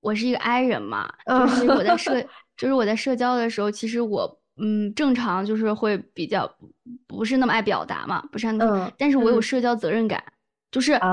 [0.00, 2.20] 我是一个 I 人嘛，就是我在社
[2.56, 6.52] 就是我在社交的时候，其实我嗯正常就是会比较
[7.06, 10.22] 不是那么爱表达嘛，不是那么，嗯但是我有嗯社交责任感，
[10.70, 11.06] 就是啊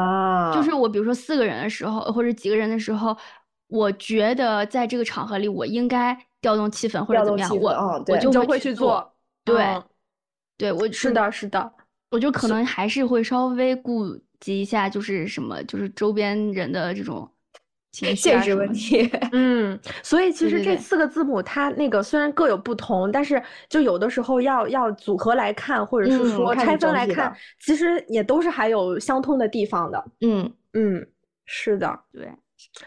[0.50, 3.16] 就是我比如说四个人的时候或者几个人的时候，
[3.68, 7.76] 我觉得在这个场合里我应该调动气氛或者怎么样，我
[8.06, 9.10] 我就会去做做，
[9.44, 9.84] 对嗯
[10.58, 11.74] 对，我是的，是的，
[12.12, 17.30] 我就可能还是会稍微顾及一下，就是什么，就是周边人的这种
[17.94, 18.54] 情绪现实。
[18.54, 19.10] 问题。
[19.32, 30.06] 嗯，所以其实这四个字母它那个虽然各有不同，但是就有的时候要要组合来看，或者是说拆分来看其实也都是还有相通的地方的。
[30.22, 31.08] 嗯嗯，
[31.46, 32.28] 是的，对，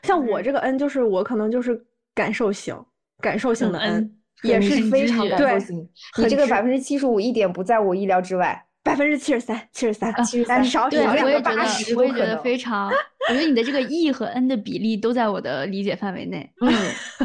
[0.02, 1.80] 像我这个 N 就是我可能就是
[2.14, 2.76] 感受型，
[3.22, 5.88] 感受型的 N，N 也是非常感受对型，
[6.18, 8.62] 你这个百分之七十五一点不在我意料之外。
[8.82, 12.88] 百分之七十三，七十三，七十三少对，少两个我也觉得80，我也觉得都可能非常
[13.28, 16.48] 我觉得你的这个 E 和 N 的比例都在我的理解范围内。
[16.60, 16.72] 嗯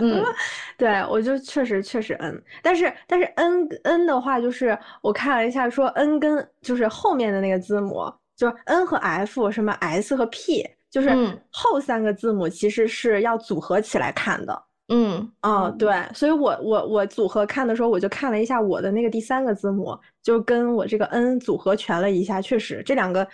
[0.01, 0.23] 嗯，
[0.77, 14.63] 对，我就确实确实 N，但是但是 N N 的话，就是我看了一下，说 N 跟就是后面的那个字母，就是 N 和 F，什么 S 和 P，就是嗯后三个字母其实是要组合起来看的。
[14.93, 23.25] 嗯嗯，对，所以我我我组合看的时候，我就看了一下我的那个第三个字母，就跟我这个 N 组合全了一下，确实这两个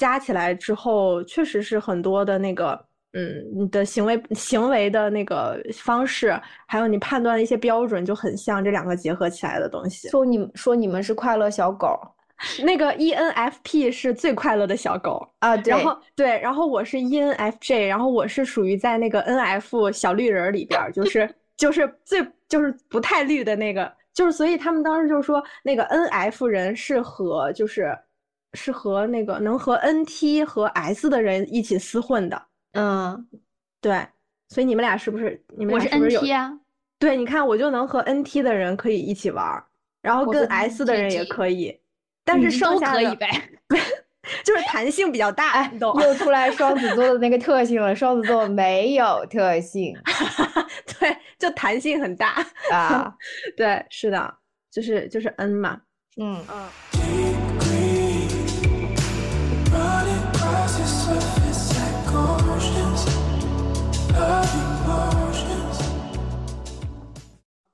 [0.00, 6.34] 加起来之后，确实是很多的那个，嗯，你的行为行为的那个方式，
[6.66, 10.08] 还有你判断的一些标准，就很像这两个结合起来的东西。
[10.08, 12.00] 说你们说你们是快乐小狗
[12.64, 21.28] 那个 E ENFP 是最快乐的小狗，啊，对，然后对，然后我是 E ENFJ，然后我是属于在那个 NF 小绿人里边，就是
[21.58, 27.94] 就是最就是不太绿的那个，就是所以他们当时就说那个 NF 人是和就是
[28.54, 32.42] 是和那个能和 NT 和 S 的人一起厮混的，
[32.72, 33.28] 嗯
[33.80, 34.06] 对，
[34.48, 36.52] 所以你们俩是不是你们俩是不是啊，
[36.98, 39.64] 对，你看我就能和 NT 的人可以一起玩儿，
[40.02, 41.80] 然后跟 S 的人也可以，
[42.24, 43.28] 但是剩下的可以呗。
[44.44, 45.98] 就是弹性比较大，你懂？
[46.02, 49.96] 又出来双子座的那个特性了，双子座没有特性
[51.00, 52.46] 对，就弹性很大。
[52.70, 53.12] 啊，
[53.56, 54.32] 对，是的，
[54.70, 55.80] 就是就是 N 嘛。
[56.18, 56.38] 嗯。
[56.52, 56.68] 嗯，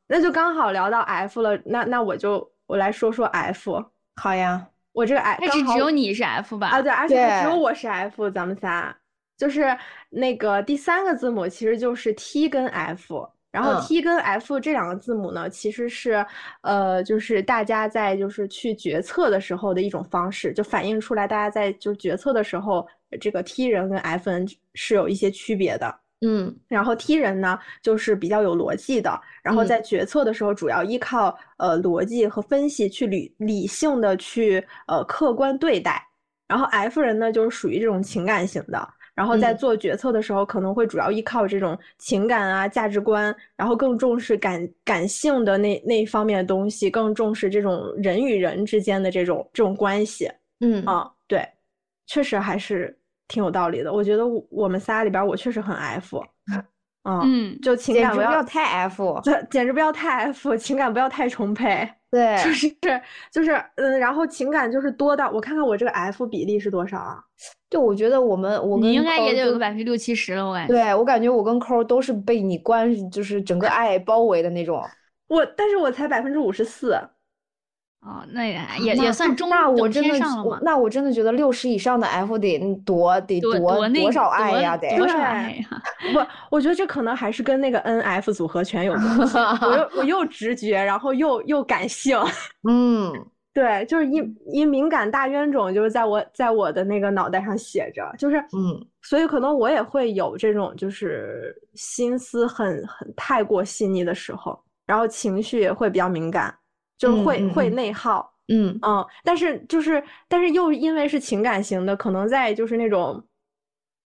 [0.09, 3.85] 那就刚好聊到 F 了，那那我就我来说说 F。
[4.17, 6.69] 好呀，我这个 F 但是刚好只有你是 F 吧？
[6.69, 8.97] 啊，对，而且只有我是 F，咱们仨
[9.37, 9.77] 就是
[10.11, 13.29] 那个第三个字母其实就是 T 跟 F。
[13.53, 16.25] 然后嗯 T 跟 F 这两个字母呢，其实是，
[16.61, 22.87] 呃，就是大家在就是去决策的时候的一种方式，就反映出来大家在就是决策的时候，
[23.19, 26.01] 这个 T 人跟 F 人是有一些区别的。
[26.23, 26.55] 嗯。
[26.69, 29.81] 然后 T 人呢，就是比较有逻辑的，然后嗯在。
[29.87, 36.03] 决策的时候，主要依靠呃逻辑和分析去理理性的去呃客观对待。
[36.49, 39.57] 然后 F 人呢，就是属于这种情感型的，然后在嗯。
[39.59, 50.29] 做决策的时候，可能会主要依靠这种情感啊、价值观，然后更重视感感性的那那一方面的东西，更重视这种人与人之间的这种这种关系。
[50.61, 50.85] 嗯。
[50.85, 51.47] 啊，对，
[52.07, 52.99] 确实还是
[53.29, 53.93] 挺有道理的。
[53.93, 56.23] 我觉得我我们仨里边，我确实很 F，
[57.05, 62.69] 嗯，嗯，就情感不要，不要太 F，这简直不要太 F，情感不要太充沛，对， 就是
[63.31, 67.19] 就是嗯，然后情感就是多到我看看我这个 F 比例是多少啊？
[67.69, 70.73] 就我觉得我们我跟你应该也得有个百分之六七十了，我感觉。
[70.73, 74.83] 对我感觉我跟抠都是被你关，就是整个爱包围的那种。
[75.29, 76.97] 我但是我才百分之五十四，
[78.03, 80.19] 哦，那也也也算中等那我真的
[80.63, 84.89] 那我真的觉得六十以上的 F 得嗯多得多多少爱呀得。
[84.97, 85.83] 多少对爱呀？
[86.15, 86.27] 不，
[86.57, 89.37] 我觉得这可能还是跟那个 NF 组合拳有关系。
[89.39, 92.17] 我又 我又直觉，然后又又感性。
[92.69, 93.13] 嗯
[93.53, 94.23] 对，就是一
[94.53, 106.55] 一敏感大冤种，就是在我在我的那个脑袋上写着，就是，嗯所以可能我也会有这种就是心思很很太过细腻的时候，然后情绪也会比较敏感，
[106.99, 113.23] 就是会、会内耗，嗯嗯，但是就是但是又因为是情感型的，可能在就是那种。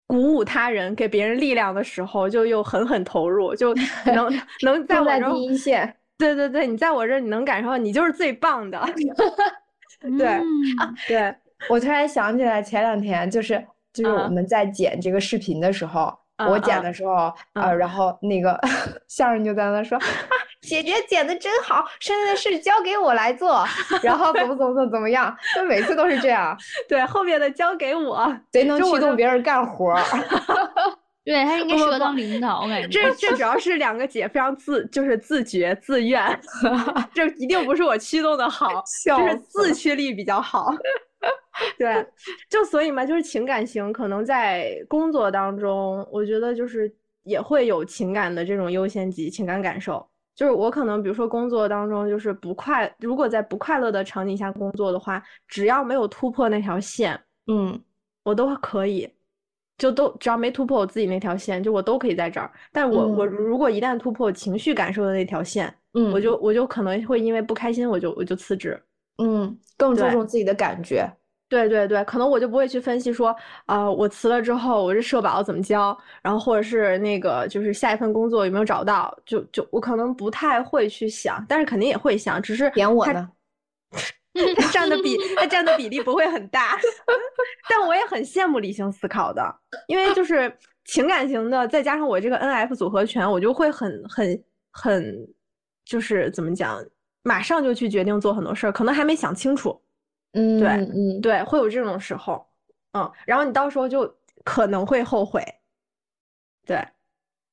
[0.06, 3.72] 鼓舞他人、给别人力量的时候，就又狠狠投入，就
[4.12, 4.28] 能
[4.64, 5.96] 能在我这第一线。
[6.18, 8.76] 对对对，你在我这儿，你能感受到你就是最棒的。
[10.18, 10.44] 对嗯
[11.06, 11.32] 对，
[11.68, 16.12] 我突然想起来，前两天就是就是我嗯们在剪这个视频的时候，
[16.48, 18.58] 我剪的时候，呃，嗯然后那个
[19.06, 20.04] 相声就在那说啊，
[20.62, 23.64] 姐姐剪的真好，剩下的事交给我来做，
[24.02, 26.56] 然后怎么怎么怎么怎么样，就每次都是这样，
[26.88, 28.30] 对，后面的交给我。
[28.50, 30.02] 贼能驱动别人干活儿。
[31.22, 32.88] 对他应该适合当领导，我感觉。
[32.88, 36.40] 这这主要是两个姐非常自，就是自觉自愿，
[37.14, 40.74] 这一定不是我驱动的好，就是自驱力比较好。
[41.78, 42.04] 对，
[42.48, 46.90] 就所以嘛，就是情感型，可能在工作当中，我觉得就是
[47.22, 50.09] 也会有情感的这种优先级，情感感受。
[50.34, 57.78] 就是我可能比如说工作当中就是不快，如果在不快乐的场景下工作的话，只要没有突破那条线，嗯
[58.22, 59.08] 我都可以，
[59.76, 62.50] 就都只要没突破我自己那条线，就我都可以在这儿。
[62.72, 68.80] 但我、我嗯如果一旦突破我情绪感受的那条线，嗯，我就我就可能会因为不开心，我就我就辞职。
[69.22, 71.06] 嗯更注重自己的感觉。
[71.50, 73.34] 对对对，可能我就不会去分析说，
[73.66, 83.28] 啊、我辞了之后我这社保怎么交，然后或者是那个就是下一份工作有没有找到，就就我可能不太会去想，但是肯定也会想，只是点我的？
[84.56, 86.78] 它 占的比它占的比例不会很大，
[87.68, 89.42] 但我也很羡慕理性思考的，
[89.88, 95.28] 因为就是情感型的，再加上我这个 NF 组合拳，我就会很很很，
[95.84, 96.80] 就是怎么讲，
[97.24, 99.82] 马上就去决定做很多事儿，可能还没想清楚，
[100.32, 102.46] 嗯，对嗯，对，会有这种时候，
[102.92, 104.12] 嗯，然后你到时候就
[104.44, 105.42] 可能会后悔，
[106.64, 106.86] 对，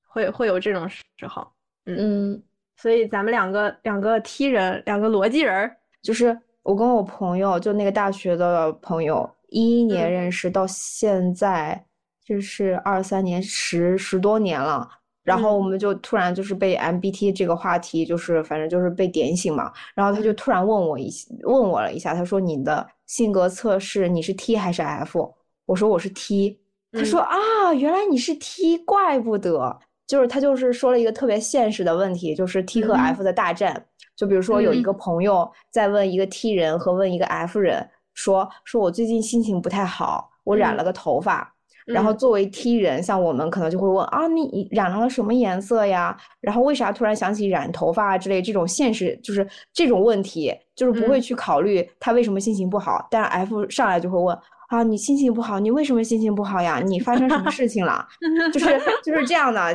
[0.07, 1.47] 会会有这种时候，
[1.85, 2.41] 嗯，
[2.75, 10.11] 所以咱们两个两个 T 人，两个逻辑人儿，就是我跟我朋友，就那个大学的朋友，一一年嗯。
[10.11, 11.85] 认识到现在，
[12.23, 14.87] 这是二三年，十十多年了。
[15.27, 19.69] 然后嗯我们就突然就是被 MBT 这个话题，就是反正就是被点醒嘛。
[19.93, 21.11] 然后他就突然问我一
[21.43, 25.35] 问我了一下，他说你的性格测试你是 T 还是 F？
[25.65, 26.57] 我说我是 T。
[26.93, 29.77] 他说啊，原来你是 T，怪不得。
[30.07, 33.85] 就是他就是说了一个特别现实的问题，就是 T 和嗯 F 的大战。
[34.15, 41.53] 就比如说有一嗯个朋友在问一个 T 人和问一个 F 人，说说我最近心情不太好，我染嗯了个头发。
[41.87, 46.15] 然后嗯作为 T 人，像我们可能就会问啊，你染了什么颜色呀？
[46.41, 53.07] 然后为啥突然想起染头发啊之类这种现实，就是这种问题，就是不会嗯去考虑他为什么心情不好。
[53.09, 56.81] 但是 F 上来就会问啊，你心情不好，你为什么心情不好呀？
[56.85, 58.05] 你发生什么事情了？
[58.51, 59.73] 就是就是这样的，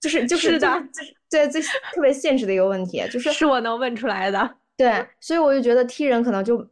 [0.00, 6.66] 就是就是是的就是对最特别现实的一个问题，就是是我能问出来的，对，所以我就觉得 T 人可能就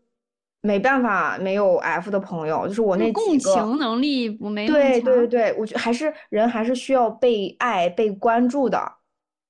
[0.65, 8.81] 没办法没有 F 的朋友，就是我那共情能力不没那么对对对，我觉得还是人还是需要被爱、被关注的。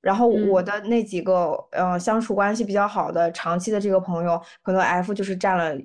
[0.01, 5.81] 然后我嗯的那几个呃相处关系比较好的、长期的这个朋友，可能 F 就是占了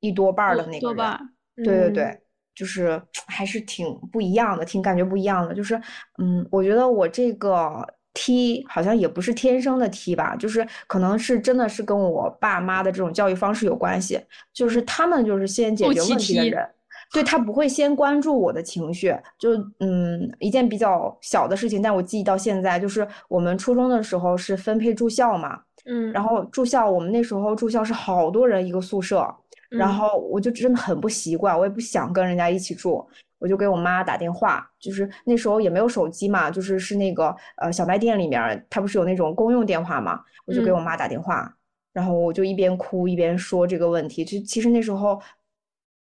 [0.00, 0.80] 一多半儿的那个人。
[0.80, 1.18] 多半
[1.56, 2.20] 对对嗯对，
[2.52, 5.54] 就是还是挺不一样的，挺感觉不一样的。
[5.54, 5.80] 就是，
[6.18, 14.18] 嗯，我觉得我这个 T 好像也不是天生的 T 吧，就是可能是真的是跟我爸妈的这种教育方式有关系，
[14.52, 16.66] 就是他们就是先解决问题的人。
[17.12, 29.32] 对他不会先关注我的情绪，就嗯一件比较小的事情，但我记忆到现在，就是我们初中的时候是分配住校嘛，嗯，然后住校我们那时候住校是好多人一个宿舍，
[29.76, 29.94] 然嗯。
[29.94, 33.06] 后我就真的很不习惯，我也不想跟人家一起住，
[33.38, 40.84] 我就给我妈打电话，就是那时候也没有手机嘛，就是是那个呃小卖店里面儿，它不是有那种公用电话嘛，我就给我嗯。
[40.84, 41.54] 妈打电话，
[41.92, 45.20] 然后我就一边哭一边说这个问题，就其实那时候，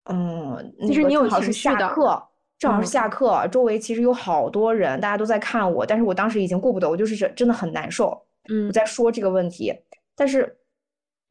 [0.04, 2.26] 嗯，那个其实你有正好是下课。
[2.58, 2.88] 正好是嗯。
[2.88, 8.08] 下课，周围其实有好多人，大家都在看我，但是我当时已经顾不得，我就是真真的很难受。
[8.50, 8.66] 嗯。
[8.68, 9.72] 我嗯在说这个问题，
[10.14, 10.58] 但是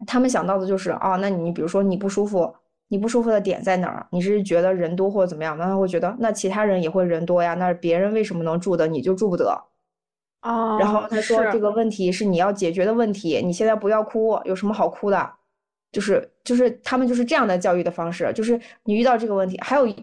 [0.08, 2.54] 他们想到的就是啊，那你比如说你不舒服，
[2.88, 4.08] 你不舒服的点在哪儿？
[4.12, 5.58] 你是觉得人多或者怎么样？
[5.58, 9.46] 那他会觉得那其他人也会人多呀，那别人为什么能住的你就住不得？
[10.42, 15.34] 哦，然后他说这个问题是你要解决的问题，你现在不要哭，有什么好哭的？
[15.92, 19.94] 就是就是他们就是这样的教育的方式，就是你遇到这个问题，还有一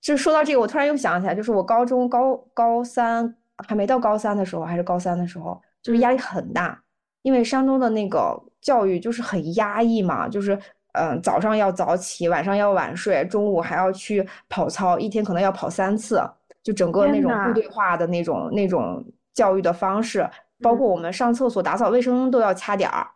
[0.00, 3.36] 就是说到这个，我突然又想起来，就是我高中高高三
[3.66, 6.82] 还没到高三的时候，还是高三的时候，就是压力很大，
[7.22, 10.56] 因为山东的那个教育就是很压抑嘛，就是
[10.92, 16.20] 嗯、呃早上要早起，晚上要晚睡，中午还要去跑操，一天可能要跑三次，
[16.64, 20.28] 就整个那种部队化的那种那种教育的方式，
[20.60, 23.06] 包嗯括我们上厕所、打扫卫生都要掐点儿。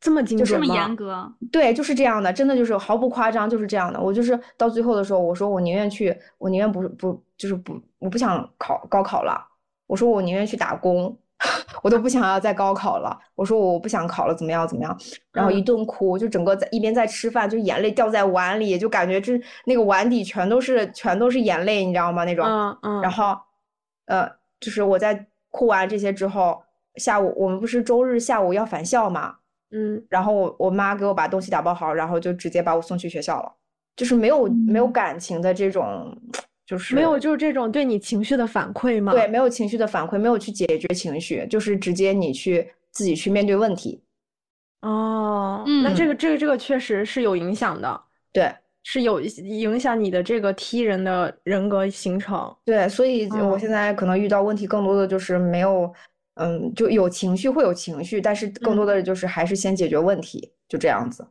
[0.00, 0.74] 这么精就是这么？
[0.74, 4.00] 严格，对，就是这样的，真的就是毫不夸张，就是这样的。
[4.00, 9.40] 我就是到最后的时候，我说我宁愿去，我宁愿不不就是不，我不想考高考了。
[9.86, 11.16] 我说我宁愿去打工，
[11.82, 13.16] 我都不想要再高考了。
[13.34, 14.98] 我说我不想考了，怎么样怎么样？
[15.32, 22.24] 然后一嗯顿哭，就整个在一边在吃饭，就眼泪掉在碗里，就感觉这那个碗底全都是全都是眼泪，你知道吗？
[22.24, 22.44] 那种。
[22.44, 23.36] 嗯嗯，然后，
[24.06, 24.28] 呃，
[24.58, 26.60] 就是我在哭完这些之后，
[26.96, 29.36] 下午我们不是周日下午要返校嘛？
[29.70, 33.52] 嗯然后我我妈给我把东西打包好，然后就直接把我送去学校了，
[33.94, 36.16] 就是没有没有嗯感情的这种，
[36.68, 39.10] 就是没有就是这种对你情绪的反馈吗？
[39.10, 44.02] 对，没有情绪的反馈，没有去解决情绪，就是直接你去自己去面对问题。
[44.82, 47.98] 哦，那这嗯个这个这个确实是有影响的，
[48.34, 48.54] 对
[48.84, 52.54] 是有影响你的这个 T 人的人格形成。
[52.66, 55.90] 对，所以我嗯现在可能遇到问题更多的就是没有，
[56.34, 61.26] 嗯，就有情绪会有情绪，但是更多的就是还是先解决问题，就这样子。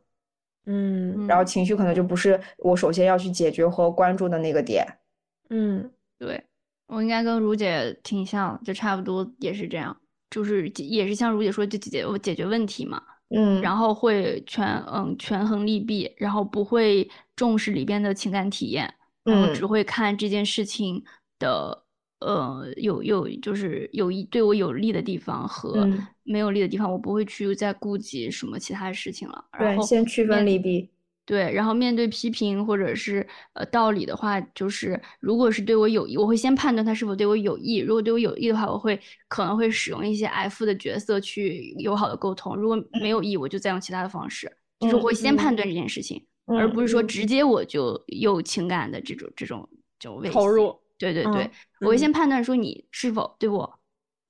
[0.66, 4.84] 嗯然后嗯情绪可能就不是我首先要去解决和关注的那个点。
[5.50, 6.42] 嗯对
[6.86, 9.94] 我应该跟如姐挺像，就差不多也是这样，
[10.30, 18.92] 就是也是像如姐说，就解决解决问题嘛，嗯，然后会权嗯权衡利弊，然后不会重视里边的情感体验，
[19.24, 21.04] 然后只嗯会看这件事情
[21.38, 21.84] 的
[22.20, 29.44] 呃有有就是有一对我有利的地方和嗯没有利的地方，我不会去再顾及什么其他的事情了。
[29.52, 30.88] 然对，后先区分利弊。
[31.28, 37.76] 对，然后面对批评或者是呃道理的话，就是如果是对我有益，我会先判断他是否对我有益。
[37.80, 38.98] 如果对我有益的话，我会
[39.28, 44.50] 可能会使用一些 F 的角色去友好的沟通；如果没有益，我就再用其他的方式，
[44.80, 49.68] 就是我会先判断这件事情，而嗯不是说嗯直接我就有情感的这种这种
[49.98, 50.80] 这种维系投入。
[50.96, 51.50] 对对对，嗯
[51.82, 53.78] 我会嗯先判断说你是否对我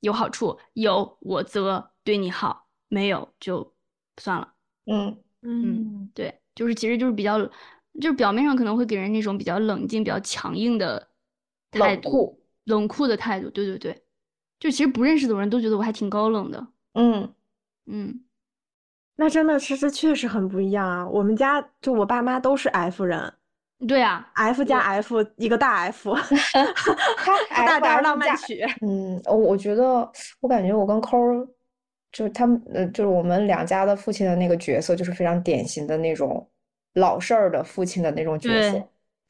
[0.01, 3.73] 有好处，有我则对你好，没有就
[4.21, 4.53] 算了。
[4.87, 7.39] 嗯嗯对，就是其实就是比较，
[8.01, 11.09] 就是表面上可能会给人那种比较冷静、比较强硬的
[11.71, 12.41] 态度，冷酷。
[12.65, 13.49] 冷酷的态度。
[13.51, 14.03] 对对对，
[14.59, 16.67] 就其实不认识的人都觉得我还挺高冷的。
[16.95, 17.33] 嗯
[17.87, 18.25] 嗯，
[19.15, 21.09] 那真的是这确实很不一样啊！
[21.09, 23.33] 我们家就我爸妈都是 F 人
[23.87, 26.13] 对啊，，F 加 F 一个大 F，
[27.49, 28.61] 他大 F 浪漫曲。
[28.81, 31.49] 嗯，我我觉得，我感觉我跟抠儿，
[32.19, 36.45] 就是他们，呃，就是我们两家的父亲的那个角色，就是非常典型的那种
[36.95, 38.73] 老事儿的父亲的那种角色，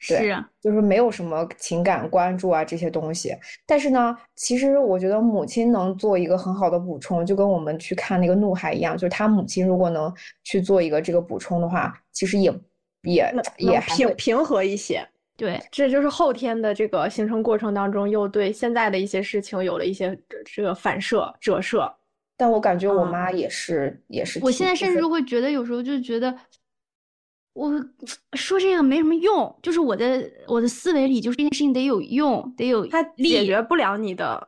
[0.07, 3.31] 对，是啊，就是没有什么情感关注啊这些东西。
[3.67, 10.11] 但是呢，其实我觉得母亲能做一个很好的补充，就跟我们去看那个《怒海》一样，就是他母亲如果能
[10.43, 12.51] 去做一个这个补充的话，其实也
[13.03, 15.07] 也也还平平和一些。
[15.37, 21.87] 对，这就是后天的这个形成过程当中，又对现在的一些事情有了一些这这个反射折射。
[22.39, 26.33] 但我感觉我嗯妈也是，也是我现在甚至会觉得有时候就觉得。
[27.53, 27.69] 我
[28.37, 33.45] 说这个没什么用，就是我的我的思维里就是这件事情得有用，得有它解。
[33.45, 34.47] 决不了你的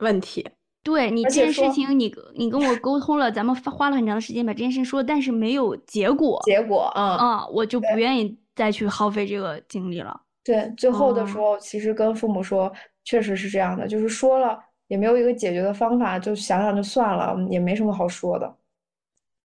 [0.00, 0.46] 问题。
[0.82, 7.02] 对你这件事情你，你跟我沟通了，咱们花花了很长的时间把这件事情说，但是没有结果，结果啊。
[7.02, 10.20] 啊，我就不愿意再去耗费这个精力了。
[10.44, 12.70] 对，最后的时哦候，其实跟父母说，
[13.04, 14.58] 确实是这样的，就是说了
[14.90, 18.56] 也没有一个解决的方法，就想想就算了，也没什么好说的。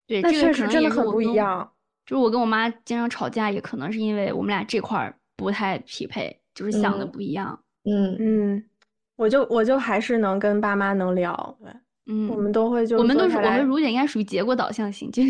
[0.07, 1.71] 对，那确这个可能实真的很不一样。
[2.03, 7.59] 就是我跟我妈经常吵架，也可能是因为我们俩这块儿不太匹配，就是想的嗯不一样。
[7.83, 8.63] 嗯，嗯，
[9.17, 11.71] 我就我就还是能跟爸妈能聊，对，
[12.07, 15.29] 嗯，我们都会就我们都是我们如姐应该属于结果导向型，就是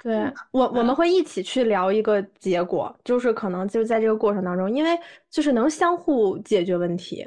[0.00, 4.96] 对我，我们会一起去聊一个结果，就是可能就是在这个过程当中，因为
[5.28, 7.26] 就是能相互解决问题。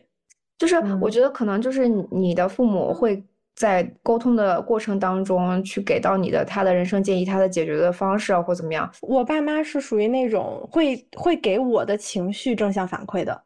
[0.57, 3.23] 就是我嗯觉得可能就是你你的父母会
[3.55, 8.91] 在沟通的过程当中去给到你的他的人生建议，他的解决的方式啊，或怎么样。
[9.01, 13.43] 我爸妈是属于那种会会给我的情绪正向反馈的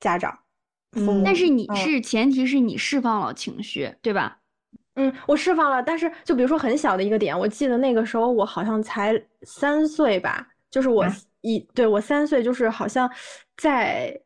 [0.00, 0.38] 家长，
[0.92, 1.22] 父嗯母。
[1.24, 4.38] 但是你嗯是前提是你释放了情绪，对吧？
[4.94, 13.10] 嗯，我释放了，但是就比如说很小的一个点，我记得那个时候我好像才三岁吧，就是我啊一对我三岁，就是好像
[13.56, 14.18] 在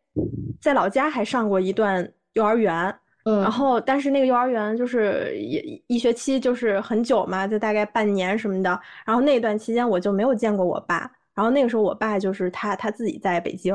[0.61, 2.95] 在老家还上过一段幼儿园，
[3.25, 13.75] 嗯，然后但是那个幼儿园就是一一学期就是很久嘛，就大概半年什么的，然后那段期间我就没有见过我爸，然后那个时候我爸就是他他自己在北京，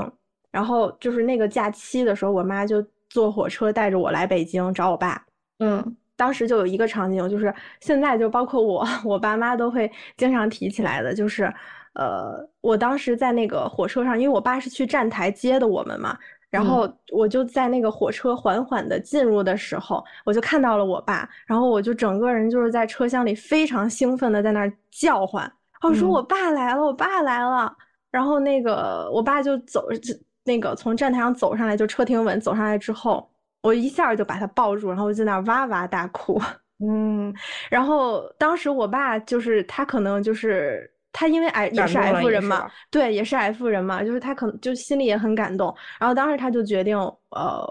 [0.52, 5.24] 然后就是那个假期的时候，我妈就坐火车带着我来北京找我爸。
[5.60, 11.52] 嗯当时就有一个场景，就是现在就包括我， 我爸妈都会经常提起来的，就是，
[11.94, 16.18] 呃，我当时在那个火车上，因为我爸是去站台接的我们嘛，
[16.50, 27.76] 然嗯后我就在那个火车缓缓的进入的时候，我就看到了我爸，然后我就整个人就是在车厢里非常兴奋的在那儿叫唤，我说嗯我爸来了，我爸来了，
[28.10, 30.14] 然后那个我爸就走，就
[30.44, 33.28] 那个从站台上走上来，就车停稳走上来之后。
[33.64, 36.42] 我一下就把他抱住，然后就在那儿哇哇大哭。
[36.84, 37.32] 嗯
[37.70, 45.76] 然后当时我爸就是他可能就是他因为 F 也是 F 人嘛对，也是 F 人嘛，就是他可能就心里也很感动。
[46.00, 46.98] 然后当时他就决定，
[47.30, 47.68] 呃，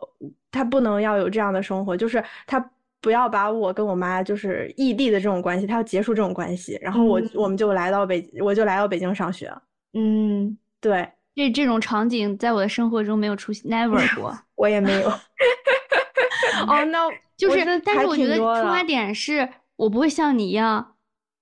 [0.51, 2.65] 他不能要有这样的生活，就是他
[3.01, 6.79] 不要把我跟我妈就是异地的这种关系，他要结束这种关系。
[6.83, 9.51] 然后我、嗯我们就来到北，我就来到北京上学。
[9.95, 14.39] 嗯，对，这这种场景在我的生活中没有出现，never 过。
[14.55, 15.09] 我也没有。
[16.69, 20.95] 哦，那 就是但是我觉得出发点是我不会像你一样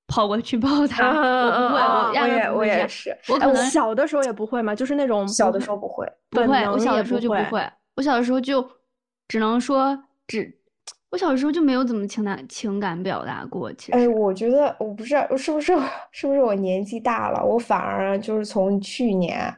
[0.09, 2.51] 跑过去抱他，嗯我不会，嗯我也。
[2.51, 6.05] 我也是，哎我我可能小的时候也不会嘛，就是那种小的时候不会。
[6.31, 8.67] 不会，我小的时候就不会会，我小的时候就
[9.29, 9.97] 只能说
[10.27, 10.51] 只，
[11.11, 13.73] 我小的时候就没有怎么情感情感表达过。
[13.75, 15.77] 其实哎，实，我觉得我不知道是不是
[16.11, 19.55] 是不是我年纪大了，我反而就是从去年、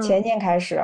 [0.00, 0.80] 前嗯年开始，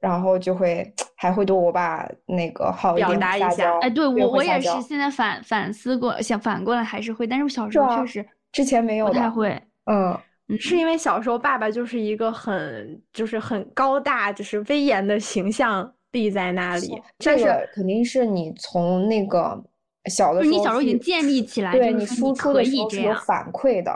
[0.00, 9.06] 然后就会还会对我爸那个好一表点，达一下，哎，对对我我也是现在反反思过，想反过来还是会，但是我小时候确实之前没有。
[9.06, 9.50] 不太会。
[9.86, 10.16] 嗯，
[10.48, 16.88] 嗯，是因为小时候爸爸就是一个很就是很高大就是威严的形象立在那里。
[17.18, 19.62] 这但是个肯定是你从那个
[20.06, 23.14] 小的就是时候你小时候已经建立起来，对你输出可的时候是有。
[23.26, 23.92] 反馈的。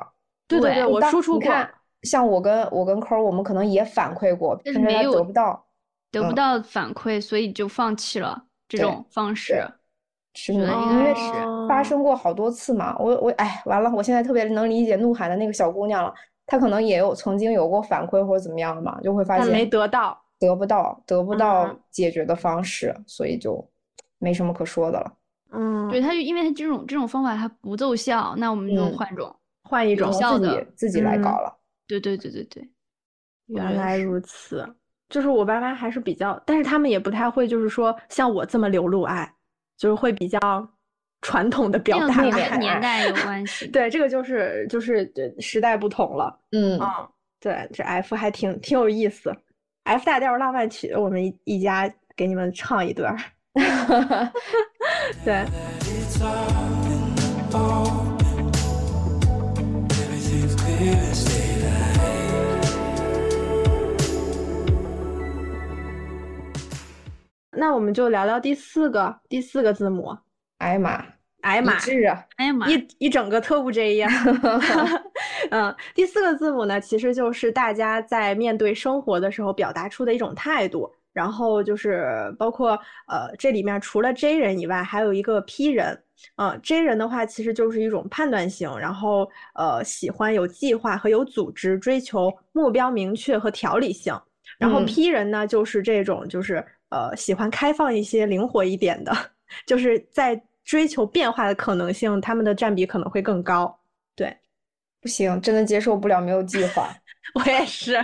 [0.46, 1.68] 对对对对，我输出看，
[2.02, 5.52] 像我跟我跟抠，我们可能也反馈过，但是没有得不到。
[5.52, 5.61] 嗯
[6.14, 9.68] 得不到反馈，所以就放弃了这种方式。
[10.35, 11.32] 是觉得吗因为是
[11.68, 12.97] 发生过好多次嘛。
[12.99, 16.12] 我我哎，完了，我现在特别能理解怒海的那个小姑娘了，
[16.47, 20.20] 她可能也有曾经有过反馈或者怎么样的嘛，就会发现没得到。
[20.41, 23.66] 得不到得不到嗯解决的方式，所以就
[24.18, 25.12] 没什么可说的了。
[25.53, 29.35] 嗯，对，他就因为他这种这种方法它不奏效，那我们就嗯换种。
[29.66, 31.57] 换一种自己效的自己来搞嗯了。
[31.87, 32.68] 对对对对对，
[33.47, 34.68] 原来如此，
[35.09, 39.32] 就是我爸妈还是比较，但是他们也不太会，就是说像我这么流露爱，
[39.77, 40.39] 就是会比较
[41.22, 43.66] 传统的表达年代有 关系。
[43.68, 46.39] 对，这个就是就是呃时代不同了。
[46.53, 47.09] 嗯，嗯，
[47.41, 49.35] 对，这 F 还挺挺有意思。
[49.85, 53.18] F 大调浪漫曲，我们一一家给你们唱一段儿。
[55.25, 55.45] 对，
[67.57, 70.16] 那我们就聊聊第四个第四个字母，
[70.59, 71.05] 哎呀妈，一
[71.42, 72.24] 哎呀妈，致啊！
[72.36, 74.09] 哎呀妈，一一整个特务 J 呀。
[75.50, 80.90] 嗯，第四个字母呢，其实就是大家在面对生活的时候表达出的一种态度。
[81.12, 82.70] 然后就是包括
[83.07, 85.96] 呃，这里面除了 J 人以外，还有一个 P 人。
[86.34, 94.12] 嗯，J 人的话，其实就是一种判断型，然后呃，喜欢有计划和有组织，追求目标明确和条理性。
[94.59, 96.64] 然后嗯 P 人呢，就是这种就是
[96.95, 99.12] 呃，喜欢开放一些、灵活一点的，
[99.66, 103.76] 就是在追求变化的可能性，他们的占比可能会更高。
[104.14, 104.32] 对，
[105.01, 106.88] 不行，真的接受不了没有计划。
[107.34, 107.97] 我也是，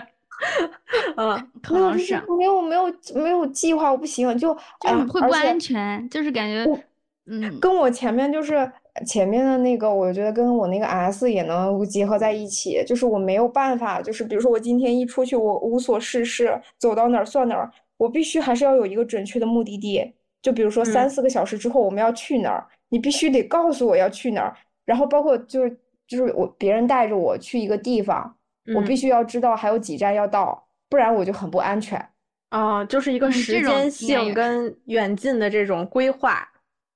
[1.16, 6.64] 嗯， 可能是没有没有没有计划，我不行，就就会不安全，就是感觉，
[7.26, 8.68] 嗯，跟我前面就是
[9.06, 12.82] 前面的那个，我觉得跟我那个 S 也能结合在一起。
[12.84, 17.70] 就是我没有办法，就是比如说我今天一出去，我无所事事，走到哪儿算哪儿，
[18.00, 20.14] 我必须还是要有一个准确的目的地。
[20.40, 24.56] 就比如说三嗯四个小时之后我们要去哪儿，你必须得告诉我要去哪儿。
[24.86, 25.78] 然后包括就是
[26.08, 28.34] 就是我别人带着我去一个地方，
[28.74, 32.02] 我必嗯须要知道还有几站要到，不然我就很不安全。
[32.52, 36.46] 哦，就是一个嗯时间性跟远近的这种规划。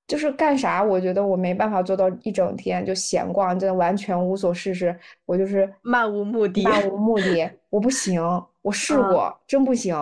[0.06, 4.94] 就是干啥，我觉得我没办法做到一整天就闲逛，真的完全无所事事。
[5.24, 8.20] 我就是漫无目的漫无目的，我不行，
[8.64, 9.94] 我试嗯过，真不行，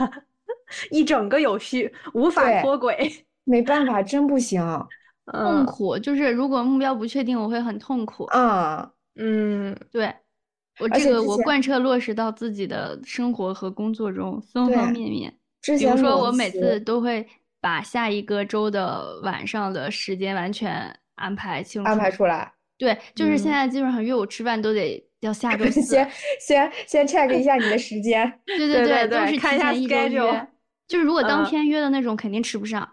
[0.90, 2.96] 一整个有序，无法脱轨。
[3.44, 4.60] 没办法，真不行。
[5.26, 8.24] 痛嗯苦，就是如果目标不确定，我会很痛苦。
[8.24, 10.12] 啊，嗯，对，
[10.80, 15.38] 我这个我贯彻落实到自己的生活和工作中方方面面。
[15.60, 17.26] 之比如说，我每次都会
[17.60, 21.88] 把下一个周的晚上的时间完全安排清楚。
[21.90, 25.80] 安排出来，对，就是现嗯在基本上约我吃饭都得要下 周四。
[25.82, 26.08] 先
[26.40, 28.40] 先先 check 一下你的时间。
[28.46, 30.46] 对对对对都是提对看一下前一周约。
[30.86, 32.88] 就是如果当嗯天约的那种，肯定吃不上。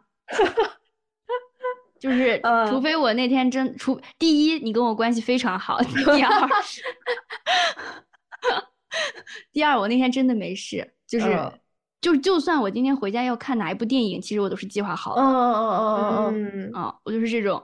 [1.99, 5.77] 就是 除嗯非我那天真除第一，你跟我关系非常好；
[6.15, 6.49] 第二，
[9.51, 11.59] 第二我那天真的没事，就是嗯
[12.01, 15.21] 就就算我今天回家要看哪一部电影，其实我都是计划好的。
[15.21, 17.63] 嗯嗯嗯嗯嗯嗯，嗯，啊，我就是这种，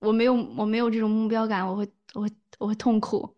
[0.00, 3.32] 我没有我没有这种目标感，我会我会我会痛苦，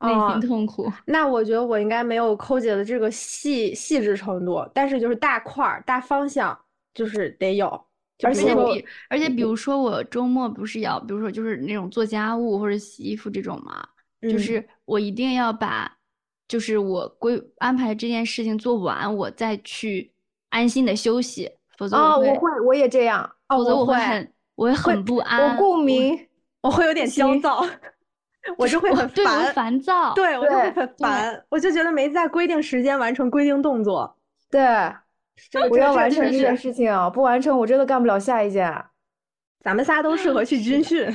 [0.00, 0.90] 内哦心痛苦。
[1.06, 6.58] 那我觉得我应该没有抠姐的这个细细致程度，但是就是大块儿、大方向
[6.94, 7.68] 就是得有。
[8.22, 13.86] 而且比而且比如说我周末不是要，比如说就是那种做家务或者洗衣服这种嘛，
[14.22, 15.90] 就嗯是我一定要把，
[16.48, 20.12] 就是我规安排这件事情做完，我再去
[20.48, 26.18] 安心的休息，否则啊，我会，我也这样，哦否则我会我会很我会很不安，我共鸣。
[26.62, 27.64] 我会有点焦躁，
[28.56, 34.16] 我就会很对烦，烦躁，对我就会很烦，我就觉得没在规定时间完成规定动作，
[34.50, 34.60] 对，
[35.50, 38.72] 这个我要完成这件事情，不完成我真的干不了下一件。
[39.64, 41.12] 咱们仨都适合去军训，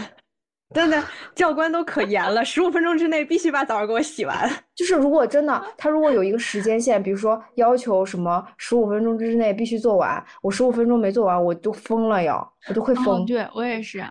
[0.73, 1.01] 真的
[1.34, 4.49] 教官都可严了，十五分钟之内必须把澡给我洗完。
[4.75, 13.25] 就是如果真的，他如果有一个时间线，比如说要求什么十五分钟之内必须做完，我十五分钟没做完，我就疯了要，我就会哦疯。
[13.25, 14.03] 对我也是，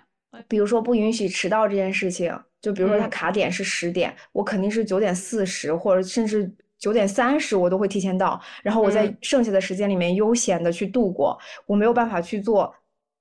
[0.48, 12.74] 比如说不允许迟到这件事情，就比如说他嗯卡点是十点，我肯定是九点四十或者甚至九点三十我都会提前到，然后我在嗯剩下的时间里面悠闲的去度过，我没有办法去做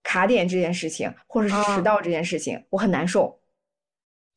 [0.03, 3.39] 卡点这件事情，或者是迟啊到这件事情，我很难受，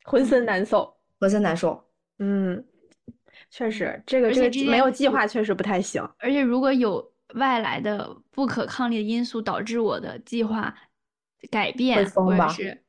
[0.04, 0.92] 浑身难受。
[1.20, 1.80] 浑身难受。
[2.18, 2.64] 嗯，
[3.48, 6.02] 确实，这个这个没有计划确实不太行。
[6.18, 10.74] 而且如果有外来的不可抗力的因素导致我的计划
[11.50, 12.82] 改变，会疯吧是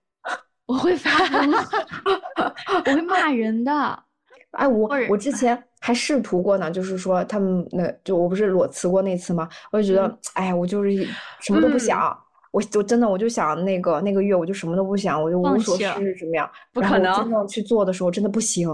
[0.66, 1.52] 我会发疯，
[2.86, 4.04] 我会骂人的。
[4.52, 9.50] 哎，我我之前还试图过呢，就是说他们那就我不是裸辞过那次吗？
[9.72, 10.92] 我就觉得，哎，我就是
[11.40, 12.18] 什么都不嗯想，
[12.52, 16.48] 我我真的我就想那个那个月我就什么都不想，我就无所事事怎么样？
[16.72, 18.70] 不可能真正去做的时候，真的不行，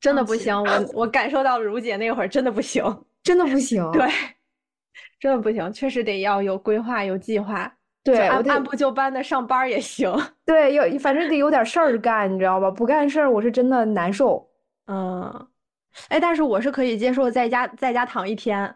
[0.00, 2.84] 真的不行，我我感受到了如姐那会儿真的不行，
[3.24, 3.82] 真的不行。
[3.90, 4.08] 对，
[5.18, 7.72] 真的不行，确实得要有规划、有计划，就
[8.04, 10.12] 对，我按按部就班的上班也行。
[10.44, 12.70] 对有反正得有点事儿干，你知道吧？
[12.70, 14.46] 不干事儿我是真的难受。
[14.86, 15.48] 嗯，
[16.08, 18.74] 哎，但是我是可以接受在家在家躺一天，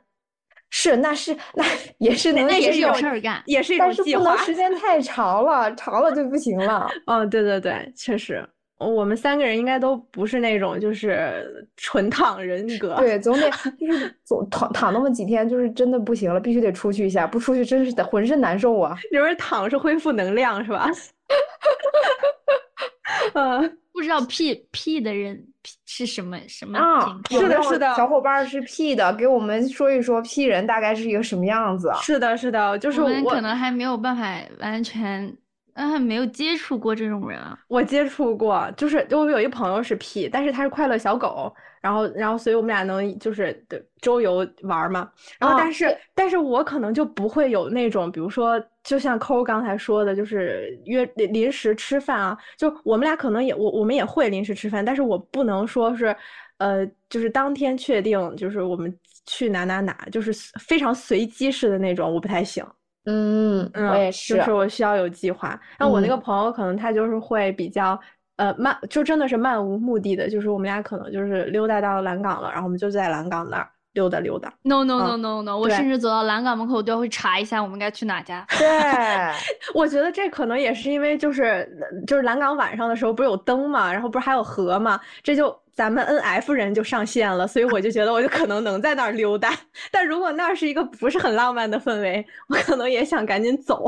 [0.71, 1.65] 是，那是那
[1.99, 3.43] 也是能那也是有事儿干。
[3.45, 4.03] 也是一种但是。
[4.03, 6.89] 不能时间太长了，长了就不行了。
[7.07, 8.43] 嗯， 对对对，确实，
[8.79, 12.95] 我们三个人应该都不是那种就是纯躺人格。
[12.97, 18.97] 对，总得 就是总躺躺那么几天，就是真的不行了，必须得出去一下，不出去真是的浑身难受啊。
[19.13, 20.89] 就是躺是恢复能量是吧？
[23.35, 25.45] 嗯，不知道 P P 的人
[25.85, 26.79] 是什么什么
[27.31, 31.99] 是的是的小伙伴是 P 的，给我们说一说 P 人大概是一个什么样子啊？
[32.01, 35.37] 是的，是的，就是我们我可能还没有办法完全，
[35.79, 37.57] 嗯，没有接触过这种人啊。
[37.69, 45.09] 我接触过，就是我有一朋友是 P，但是他是快乐小狗，然后然后所以我们俩能就是对周游玩儿嘛，
[45.39, 56.15] 然后哦但是、但是我可能就不会有那种，比如说就像抠刚才说的，就是约临临时吃饭啊，就我们俩可能也我我们也会临时吃饭，但是我不能说是，
[56.57, 58.93] 呃，就是当天确定就是我们
[59.27, 62.67] 去哪哪哪，就是非常随机式的那种，我不太行。
[63.11, 64.35] 嗯，嗯，我也是。
[64.35, 65.59] 就是是我需要有计划。
[65.79, 67.99] 那我那个嗯朋友可能他就是会比较
[68.37, 74.53] 呃漫，就真的是漫无目的的，就是我们俩可能就是溜达到蓝港了，然后我们就在蓝港那儿溜达溜达。
[74.63, 75.59] No no 嗯 no no no！
[75.59, 78.47] 我甚至走到蓝港门口都要会查一下我们该去哪家。
[78.59, 78.67] 对，
[79.75, 81.69] 我觉得这可能也是因为就是
[82.07, 89.53] 就是蓝港晚上的时候不是有灯嘛，然后不是还有河嘛，这就咱们 NF 人就上线了，所以我就觉得我就可能能在那儿溜达。
[89.91, 93.85] 但如果那儿是一个不是很浪漫的氛围，我可能也想赶紧走。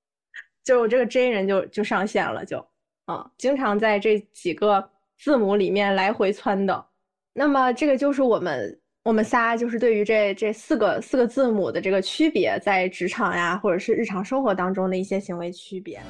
[0.64, 2.58] 就是我这个 J 人就就上线了，就
[3.06, 6.84] 嗯，经常在这几个字母里面来回窜的。
[7.32, 8.76] 那么这个就是我们
[9.06, 16.02] 我们仨就是对于这这四个四个字母的这个区别，在职场呀或者是日常生活当中的一些行为区别。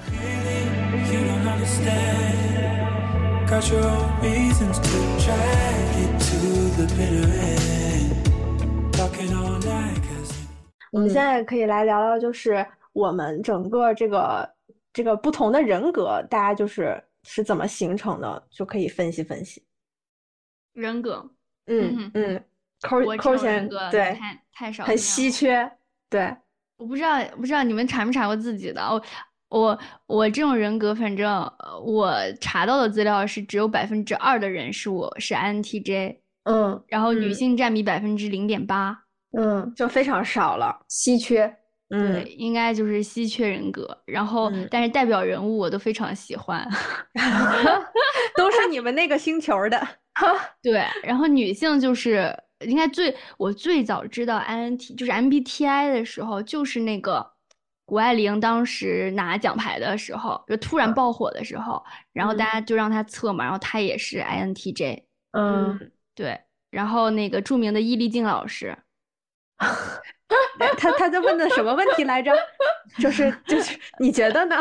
[10.90, 14.51] 我们现嗯在可以来聊聊，就是我们整个这个
[14.94, 19.62] 这个不同的人格，大家就是是怎么形成的，就可以分析分析。
[20.72, 21.22] 人格，
[21.66, 22.42] 嗯嗯，
[22.83, 25.70] 抠抠钱格对，太太少很稀缺，
[26.11, 26.35] 对，
[26.77, 28.83] 我不知道，不知道你们查没查过自己的？
[28.89, 29.03] 我
[29.49, 38.97] 我我这种人格，反正呃我查到的资料是只有百分之二的人是我是 INTJ，嗯然后女嗯性占比百分之零点八，
[39.39, 40.85] 嗯，就非常少了。
[40.89, 41.47] 稀缺。
[41.89, 43.97] 对，嗯，应该就是稀缺人格。
[44.07, 46.68] 然后嗯但是代表人物我都非常喜欢，
[48.37, 49.81] 都是你们那个星球的。
[50.61, 50.85] 对。
[51.05, 57.33] 然后女性就是应该最我最早知道 INT 就是 MBTI 的时候，就是那个
[57.85, 62.53] 谷爱凌当时拿奖牌的时候，就突然爆火的时候，然后大嗯。
[62.53, 65.03] 家就让她测嘛，然后她也是 INTJ，
[65.33, 65.79] 嗯，
[66.15, 66.41] 对。
[66.71, 68.77] 然后那个著名的易立竞老师，
[70.79, 72.33] 他他在问的什么问题来着？
[72.99, 74.57] 就是就是，你觉得呢？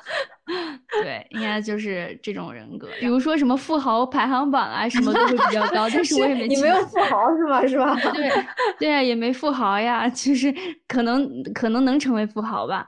[1.02, 2.88] 对，应该就是这种人格。
[2.98, 7.64] 比如说什么富豪排行榜啊，什么都会比较高，但是我也没你没有富豪是吗？
[7.66, 7.94] 是吧？
[8.12, 8.30] 对
[8.78, 10.52] 对啊，也没富豪呀，就是
[10.88, 12.86] 可能可能能成为富豪吧，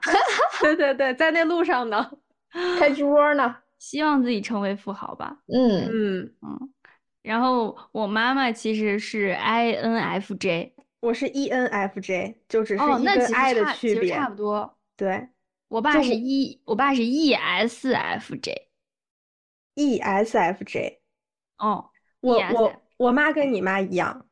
[0.61, 2.09] 对对对，在那路上呢。
[2.79, 3.55] 开直播呢。
[3.79, 5.35] 希望自己成为富豪吧。
[5.53, 6.69] 嗯嗯嗯，
[7.21, 10.71] 然后我妈妈其实是 INFJ，
[11.03, 14.29] 我是 E ENFJ，就只是哦，E 那其跟 I 实的区别差其实差。
[14.29, 14.77] 不多。
[14.95, 15.27] 对
[15.67, 18.55] 我爸是 E，我爸是 ESFJ。
[19.75, 20.99] ，ESFJ。
[21.57, 21.89] 哦，
[22.21, 24.25] 我我我妈跟你妈一样，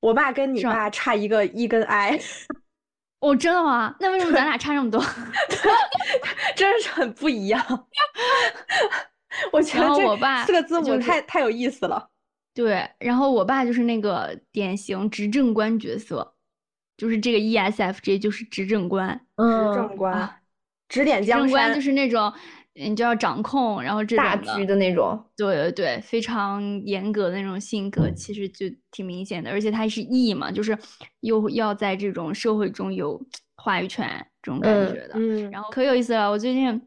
[0.00, 2.20] 我爸跟你爸差一个 E 跟 I，
[3.20, 3.96] 哦，真的吗？
[3.98, 5.02] 那为什么咱俩差这么多？
[6.54, 7.64] 真是很不一样。
[9.50, 12.10] 我觉得这后我爸四个字母就是太太有意思了。
[12.58, 16.34] 对，然后我爸就是那个典型执政官角色，
[16.96, 19.16] 就是这个 ESFJ 就是执政官。
[19.16, 20.40] 执嗯政官啊，
[20.88, 21.74] 指点江执政官山。
[21.76, 22.32] 就是那种
[22.74, 25.24] 你就要掌控，然后这大局的那种。
[25.36, 29.52] 对对对，非常严格的那种性格，其实就挺明显的。
[29.52, 30.76] 而且他是 E 嘛，就是
[31.20, 34.08] 又要在这种社会中有话语权
[34.42, 35.14] 这种感嗯觉的。
[35.14, 36.82] 嗯，然后可有意思了，我最近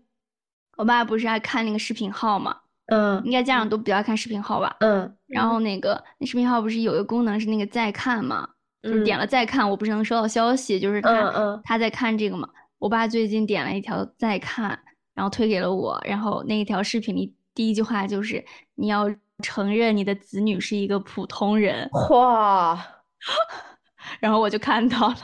[0.76, 2.58] 我爸不是爱看那个视频号嘛，
[2.88, 4.76] 嗯应该家长都比较爱看视频号吧。
[4.82, 8.48] 嗯然后那个那视频号不是有一个功能是那个再看嘛，
[8.84, 12.48] 就是点嗯了再看，我不是能收到消息，就是他、他在看这个嘛。
[12.80, 14.78] 我爸最近点了一条再看，
[15.14, 18.44] 然后推给了我，然后那一条视频里第一句话就是
[18.76, 19.06] 你要
[19.44, 22.80] 承认你的子女是一个普通人，哇，
[24.20, 25.16] 然后我就看到了，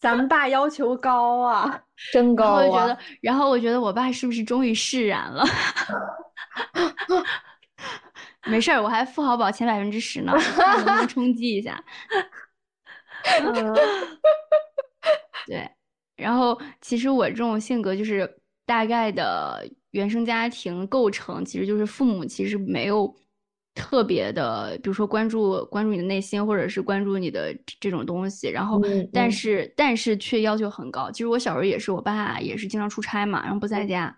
[0.00, 1.80] 咱们爸要求高啊。
[2.12, 5.42] 真高啊我就觉得！，然后我觉得我爸是不是终于释然了？
[8.48, 11.82] 没事儿，我还富豪宝前百分之十呢， 看能不能冲击一下。
[13.42, 13.74] 嗯
[15.46, 15.68] 对，
[16.16, 18.28] 然后其实我这种性格就是
[18.64, 23.12] 大概的原生家庭构成，其实就是父母其实没有
[23.74, 28.48] 特别的，比如说关注关注你的内心，或者是关注你的这这种东西。
[28.48, 31.10] 然后，嗯但嗯是但是却要求很高。
[31.10, 34.16] 其实我小时候也是，我爸也是经常出差嘛，然后不在家，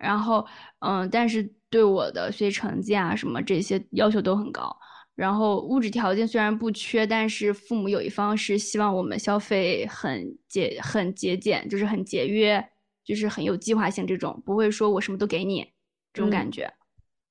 [0.00, 0.46] 然后
[0.80, 4.74] 嗯，但是对我的学习成绩啊什么这些要求都很高。
[5.14, 12.66] 然后物质条件虽然不缺，但是父母有一方是希望我们消费很节很节俭，就是很节约，
[13.04, 15.66] 就是很有计划性这种，不会说我什么都给你
[16.14, 16.72] 这种感觉。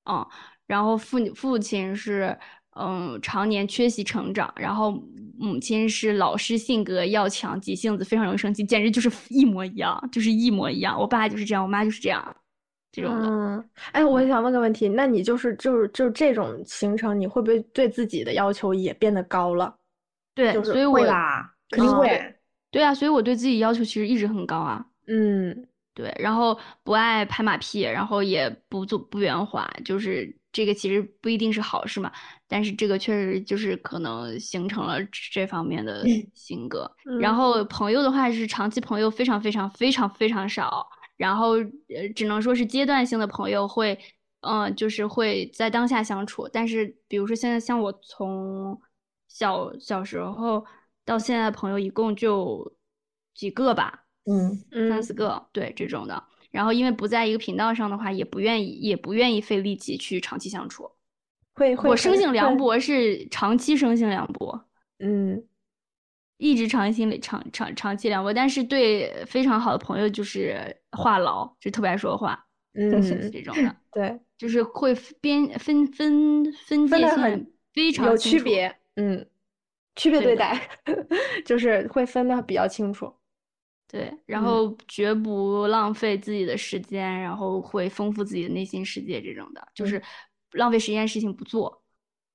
[0.08, 0.24] 嗯，
[0.68, 2.38] 然后父父亲是
[2.76, 4.92] 嗯常年缺席成长，然后
[5.36, 10.96] 母亲是老师性格要强，急性子，非常容易生气，简直就是一模一样，就是一模一样。
[10.96, 12.36] 我爸就是这样，我妈就是这样，
[12.92, 13.26] 这种的。
[13.28, 19.74] 嗯，哎，我想问个问题，那你就是就是就是这种行程，你会不会对自己的要求也变得高了？
[20.34, 22.36] 对，就是所以我会啦，肯定嗯会。
[22.70, 24.84] 对啊，所以我对自己要求其实一直很高啊。
[25.06, 32.10] 嗯对，然后不爱拍马屁，然后也不做不圆滑，就是这个其实不一定是好事嘛，
[32.46, 34.98] 但是这个确实就是可能形成了
[35.32, 36.90] 这方面的性格。
[37.20, 40.88] 然嗯后朋友的话是长期朋友非常非常非常非常少，
[41.20, 43.98] 然后呃只能说是阶段性的朋友会，
[44.40, 48.80] 嗯、就是会在当下相处，但是比如说现在像我从
[49.28, 50.64] 小小时候
[51.04, 52.72] 到现在的朋友一共就
[53.34, 54.56] 几个吧，嗯。
[54.70, 56.24] 三嗯四个，对这种的。
[56.50, 60.90] 然后因为不在一个频道上的话，也不愿意也不愿意费力气去长期相处。
[61.52, 61.90] 会会。
[61.90, 64.64] 我生性凉薄是长期生性凉薄，
[65.00, 65.44] 嗯。
[66.38, 72.90] 一直长期长长长期凉薄，但是对非常好的朋友就是话痨，就特别爱说话嗯，
[73.32, 78.16] 这种的，对，就是会边分分分界线非常有。
[78.16, 79.28] 区别，嗯，
[79.96, 80.68] 区别对待，
[81.44, 83.12] 就是会分的比较清楚。
[83.88, 90.00] 对，然嗯后绝不浪费自己的时间，然后会丰富自己的内心世界，这种的，就是
[90.52, 91.82] 浪费时间事情不做。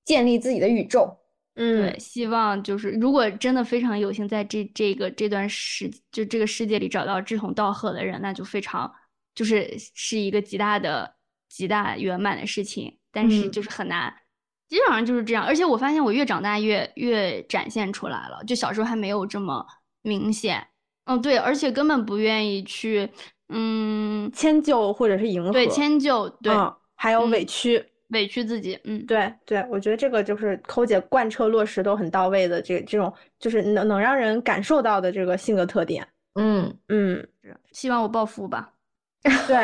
[0.03, 1.17] 建立自己的宇宙。
[1.55, 8.91] 嗯对，希望就是如果真的非常有幸在这这个这段时就这个世界里找到志同道合的人，那就非常
[9.33, 11.15] 就是是一个极大的
[11.49, 14.13] 极大圆满的事情，但是嗯就是很难。
[14.67, 19.65] 基本上就是这样，而且我发现我越长大越越展现出来了，就小时候还没有这么
[20.01, 20.67] 明显。
[21.05, 23.07] 嗯，对，而且根本不愿意去，
[23.49, 27.85] 嗯，迁就或者是迎合，对，迁就，对，嗯，还有嗯委屈，
[28.15, 36.07] 委屈自己，嗯，对对，我觉得这个就是抠姐贯彻落实都很到位的，这这种就是能能让人感受到的这个性格特点。
[36.33, 37.27] 嗯，嗯，
[37.71, 38.71] 希望我暴富吧。
[39.47, 39.57] 对，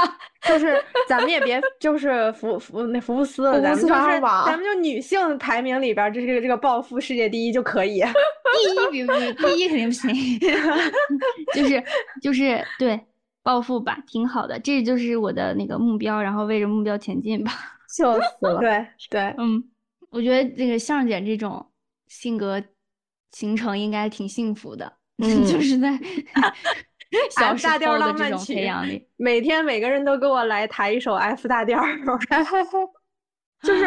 [0.46, 8.00] 就是咱们也别就是福福那福布斯了，咱们就咱们就女性排名里边儿，这这个这个暴富世界第一就可以。
[8.54, 9.12] 第一比不
[9.46, 10.10] 第一肯定不行，
[11.52, 11.84] 就是
[12.22, 12.98] 就是对
[13.48, 17.50] 暴富吧，挺好的，这就是我的那个目标，然后为着目标前进吧。
[17.88, 18.60] 笑死了。
[18.60, 19.64] 对对，嗯，
[20.10, 21.64] 我觉得这个向姐这种
[22.08, 22.62] 性格
[23.32, 25.98] 形成应该挺幸福的，嗯 就是在
[27.30, 31.82] 小大调候的这种浪漫曲培养里，每天每个人都给我来弹一首 F 大调，
[33.64, 33.86] 就是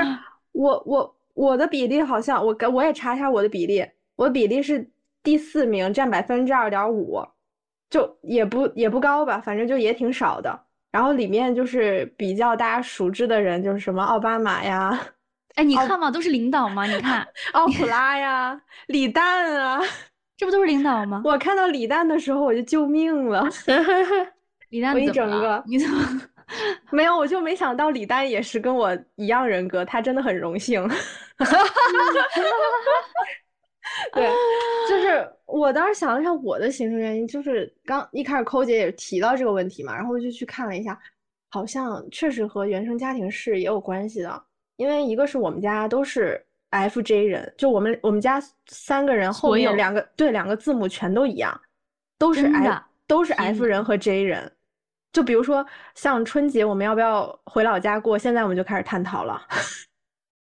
[0.54, 3.86] 我我我的比例好像我跟我也查一下我的比例，
[4.16, 4.90] 我的比例是
[5.22, 7.24] 第四名，占百分之二点五，
[7.92, 10.60] 就也不也不高吧，反正就也挺少的。
[10.92, 15.00] 然后里面就是比较大家熟知的人，就是什么奥巴马呀、
[15.56, 19.80] 哎，你看嘛，都是领导嘛，你看 奥普拉呀、李诞啊。
[20.38, 21.22] 这不都是领导吗？
[21.24, 23.48] 我看到李诞的时候，我就救命了。
[24.70, 26.22] 李诞我一整个你怎么？
[26.90, 30.82] 没有，我就没想到李诞也是跟我一样人格，他真的很荣幸。
[34.14, 34.30] 对，
[34.90, 40.98] 就是我当时想了想我的形成原因，就是刚一开始抠姐也提到这个问题嘛，然后我就去看了一下，
[41.50, 44.44] 好像确实和原生家庭是也有关系的，
[44.78, 51.60] 因为一个是我们家都是 FJ 人，就我们我们家三个人后面两个对两个字母全都一样，
[52.18, 54.52] 都是 F 都是 F 人和 J 人。
[55.12, 59.46] 就比如说像春节我们要不要回老家过，现在我们就开始探讨了。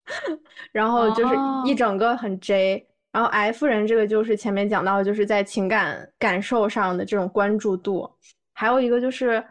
[0.71, 1.35] 然后就是
[1.65, 8.11] 一哦整个很 J，然后 F 人这个就是前面讲到的，就是在情感感受上的这种关注度，
[8.55, 9.45] 还有一个就是，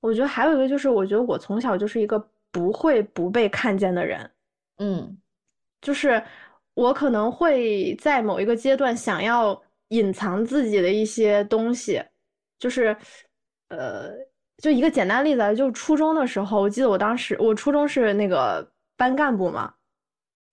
[0.00, 2.18] 我觉得还有一个就是，我觉得我从小就是一个
[2.50, 4.30] 不会不被看见的人，
[4.78, 5.16] 嗯。
[5.82, 6.22] 就是
[6.74, 9.58] 我可能会在某一个阶段想要
[9.88, 12.04] 隐藏自己的一些东西，
[12.58, 12.94] 就是
[13.70, 14.10] 呃，
[14.58, 19.72] 就一个简单例子啊，就初中的时候，我记得我当时我初中是那个班干部嘛，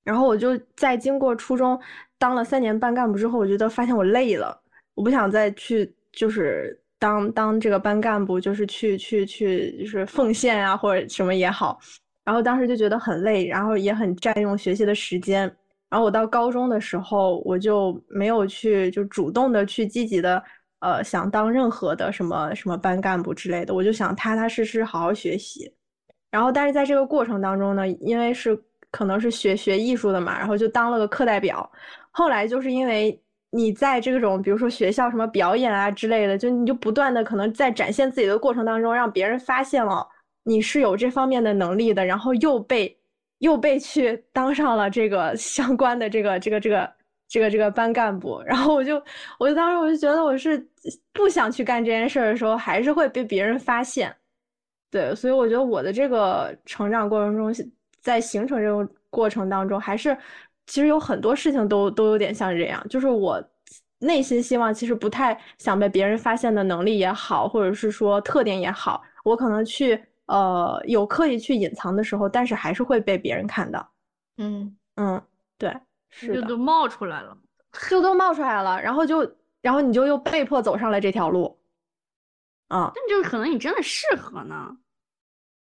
[0.05, 1.77] 然后我就在经过初中
[2.19, 4.59] 当了三年班干部之后，我觉得发现我累了，
[4.95, 11.79] 我不想再去就是当当这个班干部，就是去去去就是奉献啊或者什么也好。
[12.25, 15.41] 然后当时就觉得很累，然后也很占用学习的时间。
[15.89, 20.43] 然后我到高中的时候，我就没有去就主动的去积极的
[20.79, 25.71] 呃想当任何的什么什么班干部之类的，我就想踏踏实实好好学习。
[26.29, 28.61] 然后但是在这个过程当中呢，因为是
[28.91, 31.71] 可能是学学艺术的嘛，然后就当了个课代表。
[32.17, 33.21] 后来就是因为
[33.51, 40.07] 你在这种比如说学校什么表演啊之类的，就你就不断的可能在展现自己的过程当中，让别人发现了。
[40.41, 42.97] 你是有这方面的能力的，然后又被
[43.37, 46.91] 又被去当上了这个 相关的这个这个这个
[47.27, 48.99] 这个这个班干部，然后我就
[49.37, 50.57] 我就当时我就觉得我是
[51.13, 54.15] 不想去干这件事的时候，还是会被别人发现，
[54.89, 57.53] 对，所以我觉得我的这个成长过程中，
[58.01, 60.17] 在形成这个过程当中，还是
[60.67, 63.43] 其实有很多事情都都有点像这样，就是我
[63.97, 69.99] 内心希望其实不太想被别人发现的能力也好，或者是说特点也好，我可能去。
[70.27, 73.89] 呃，有刻意去隐藏的时候，但是还是会被别人看到。
[74.35, 75.23] 嗯嗯，
[75.57, 75.73] 对，
[76.09, 77.37] 是的，就都冒出来了。
[77.89, 79.21] 就都冒出来了，然后就，
[79.61, 81.57] 然后你就又被迫走上了这条路。
[82.67, 84.77] 啊、但就是可能你真的适合呢。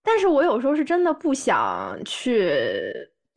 [0.03, 2.91] 但是我有时候是真的不想去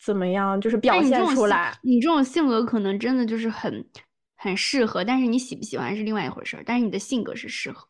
[0.03, 1.77] 怎么样，就是表现出来。
[1.81, 3.85] 你这种性格可能真的就是很
[4.37, 6.63] 很适合，但是你喜不喜欢是另外一回事儿。
[6.65, 7.87] 但是你的性格是适合。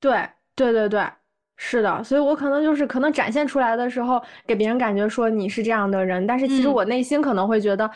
[0.00, 1.08] 对，对对对，
[1.56, 7.90] 是的，所以我可能就是可能展现出来的时候，给别人感觉说你是这样的人，但是其实嗯我内心可能会觉得，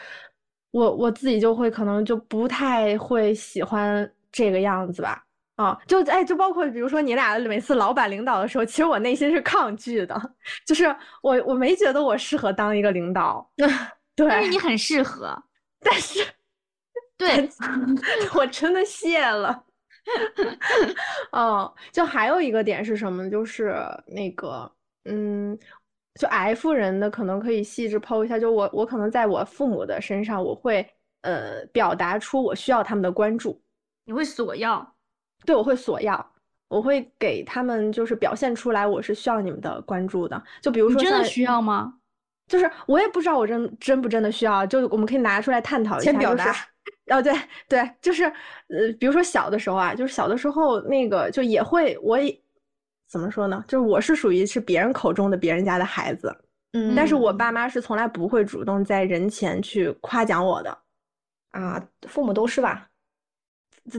[0.71, 5.25] 我我自己就会可能就不太会喜欢这个样子吧。
[5.59, 10.17] 啊，就哎，就包括比如说你俩每次老板领导的时候，其实我内心是抗拒的，
[10.65, 10.85] 就是
[11.21, 13.45] 我我没觉得我适合当一个领导，
[14.15, 15.37] 对，但是你很适合。
[15.81, 16.25] 但是
[17.17, 17.49] 对，
[18.35, 19.65] 我真的谢了。
[21.33, 23.31] 嗯， 就还有一个点是什么呢？
[23.31, 23.75] 就是
[24.07, 24.71] 那个，
[25.05, 25.59] 嗯，
[26.21, 28.39] 就 F 人的可能可以细致剖一下。
[28.39, 30.89] 就我，我可能在我父母的身上，我会
[31.23, 33.61] 呃表达出我需要他们的关注，
[34.05, 34.95] 你会索要。
[35.45, 36.33] 对我会索要，
[36.69, 40.43] 我会给他们就是表现出来我是需要你们的关注的。
[40.61, 41.95] 就比如说你真的需要吗？
[42.47, 46.11] 就是我也不知道我真真不真的需要，就我们可以拿出来探讨一下。
[46.11, 46.65] 先表达就是
[47.13, 47.33] 哦，对
[47.69, 52.39] 对，就是呃，比如说小的时候啊，就是小的时候那个就也会，我也
[53.09, 53.63] 怎么说呢？
[53.69, 56.35] 就是我是属于是别人口中的别人家的孩子，
[56.73, 60.79] 嗯但是我爸妈是从来不会主动在人前去夸奖我的。
[61.53, 62.87] 啊，父母都是吧？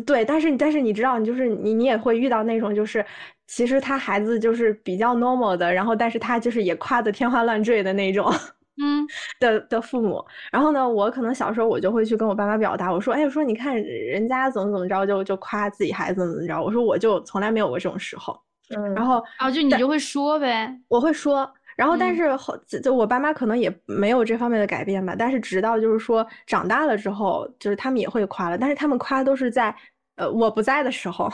[0.06, 3.06] 对，但是但是你知道，你就是你你也会遇到那种就是
[3.48, 8.32] 其实他孩子就是比较 normal 的，然后但是他就是也夸的天花乱坠的那种。
[8.82, 9.06] 嗯，
[9.42, 18.40] 的的父母，然后呢，我可能小时候我就会去跟我爸妈表达，我说，哎，我说你看人家怎么怎么着，就就夸自己孩子怎么怎么着，我说我就从来没有过这种时候，
[18.74, 20.74] 嗯，然后啊，就你就会说呗。
[20.88, 29.74] 我会说，然后但嗯是后就就我爸妈可能也没有这方面的改变吧，但是直到就是说长大了之后，就是他们也会夸了，但是他们夸都是在
[30.18, 31.32] 呃我不在的时候，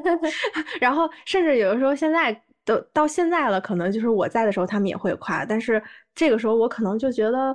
[0.80, 2.32] 然后甚至有的时候现在
[2.64, 5.82] 都到现在了，可能就是我在的时候他们也会夸，但是
[6.14, 7.54] 这个时候我可能就觉得，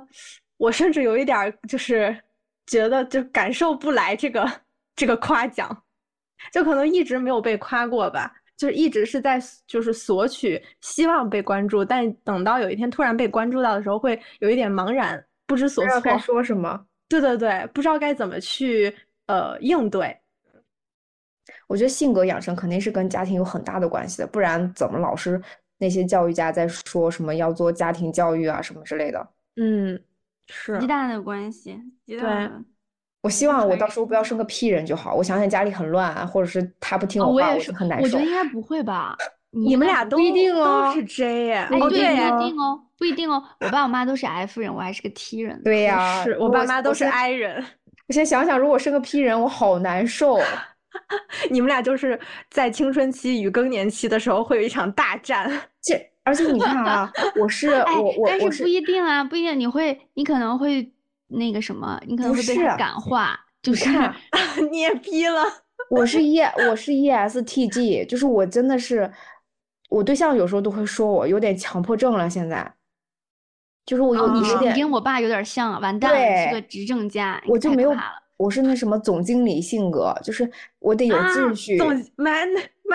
[0.56, 2.16] 我甚至有一点就是
[2.68, 4.48] 觉得就感受不来这个
[4.94, 5.82] 这个夸奖，
[6.52, 8.32] 就可能一直没有被夸过吧。
[8.60, 15.94] 就是一直是在就是索取，希望被关注，但等到有一天突然被关注到的时候，会有一点茫然，不知所措。
[15.94, 16.84] 不知道该说什么。
[17.08, 18.94] 对对对，不知道该怎么去
[19.28, 20.14] 呃应对。
[21.68, 25.40] 我觉得性格养成肯定是跟家庭有很大的关系的，不然怎么老是
[25.78, 29.26] 那些教育家在说什么要做家庭教育啊什么之类的？
[29.56, 29.98] 嗯，
[30.48, 32.62] 是极大的关系，极大的。
[33.22, 35.14] 我希望我到时候不要生个屁人就好。
[35.14, 38.24] 我想想家里很乱啊，或者是他不听啊，我话，我也是，就很难受我觉得。
[38.24, 39.16] 应该不会吧？
[39.52, 41.54] 你们俩都不一定哦都是 J 耶。
[41.54, 41.98] 哎，哦，对，
[42.30, 43.42] 不一定哦，不一定哦。
[43.60, 45.60] 我爸我妈都是 F 人，我还是个 T 人。
[45.64, 47.64] 对呀、是我爸妈都是 I 人。
[48.08, 50.38] 我先想想，如果生个 P 人，我好难受。
[51.50, 52.18] 你们俩就是
[52.48, 55.50] 在青春期与更年期的时候会有一场大战。
[55.82, 60.92] 这而且你看啊，我是我我但是不一定啊，不一定，你会，你可能会
[61.30, 63.88] 那个什么，你可能不会被感化，就是
[64.70, 65.42] 你也逼了，
[65.90, 69.10] 我是 E 我是 ESTG，就是我真的是，
[69.88, 72.74] 我对象有时候都会说我有点强迫症了，现在，
[73.86, 77.94] 就是我有哦你是你跟我爸有点像啊，完蛋了，你是个执政家，我就没有
[78.36, 82.48] 我是那什么总经理性格，就是我得有啊秩序，总 man man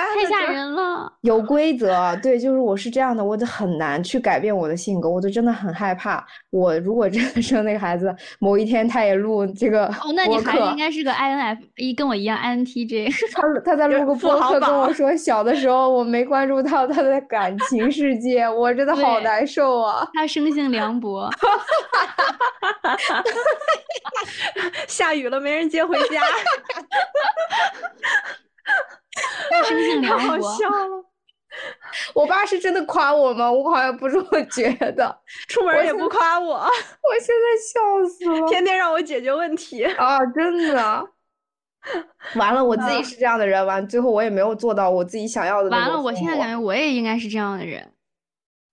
[0.04, 1.12] 太吓人了。
[1.22, 6.24] 有规则，对，就是我是这样的，我就很难去改变我的性格，我就真的很害怕。
[6.50, 11.58] 我如果真的生那个孩子，某一天他也录这个哦，那你孩子应，该是个 INF，
[11.96, 13.12] 跟我一样 INTJ。
[13.34, 20.08] 他他在录个富播客跟我说，小的时候我没关注到他的感情世界，我真的好难受啊。
[20.14, 21.30] 他生性凉薄，
[24.88, 26.22] 下雨了没人接回家，
[29.66, 30.38] 生性太好。
[30.40, 31.06] 笑了。
[32.14, 33.50] 我爸是真的夸我吗？
[33.50, 35.18] 我好像不这么觉得，
[35.48, 38.48] 出门也不夸我，我现在笑死了。
[38.50, 39.86] 天天让我解决问题。
[39.86, 41.08] 啊，真的。
[42.36, 47.90] 完了，我自己啊是这样的人，完最后我也没有做到我自己想要的完了，我现在感觉我也应该是这样的人，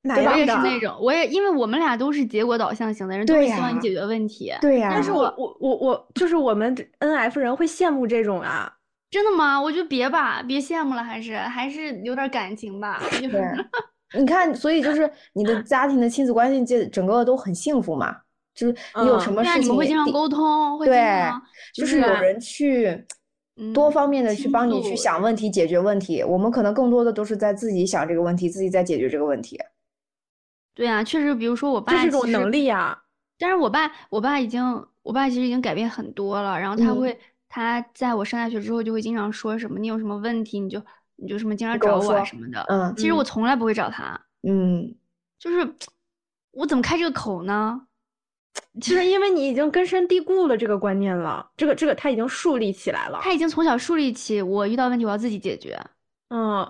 [0.02, 0.44] 哪我也？
[0.44, 4.52] 是那种，我也因为我们俩都是结果导向型的人，都是希望你解决问题。
[4.60, 8.73] 对呀、但是我我我我就是我们 N F 人会羡慕这种啊。
[9.12, 9.60] 真的吗？
[9.60, 12.98] 我就别吧，别羡慕了，还是还是有点感情吧。
[13.20, 13.43] 就对，
[14.18, 18.16] 你看，所以就是你的家庭的亲子关系，这整个都很幸福嘛。
[18.55, 21.43] 就是你有什么事情，你们会经常沟通，会经对常
[21.74, 23.05] 就是有人去
[23.74, 26.22] 多嗯方面的去帮你去想问题、解决问题。
[26.22, 29.60] 我们可能更多的都是在自己想这个问题，自己在解决这个问题。
[30.74, 32.98] 对啊，确实，比如说我爸这是一种能力啊。
[33.39, 34.62] 但是我爸，我爸已经，
[35.02, 36.59] 我爸其实已经改变很多了。
[36.59, 37.18] 然后他嗯会，
[37.55, 40.83] 他在我上大学之后就会经常说什么，你有什么问题你就
[41.16, 42.65] 你就什么经常找我啊什么的。
[42.70, 44.95] 嗯其实我从来不会找他，嗯，
[45.39, 45.74] 就是
[46.53, 47.87] 我怎么开这个口呢？
[48.81, 53.20] 其实因为你已经根深蒂固了这个观念了，这个这个他已经树立起来了。
[53.23, 55.79] 他已经从小树立起我遇到问题我要自己解决。
[56.29, 56.61] 嗯，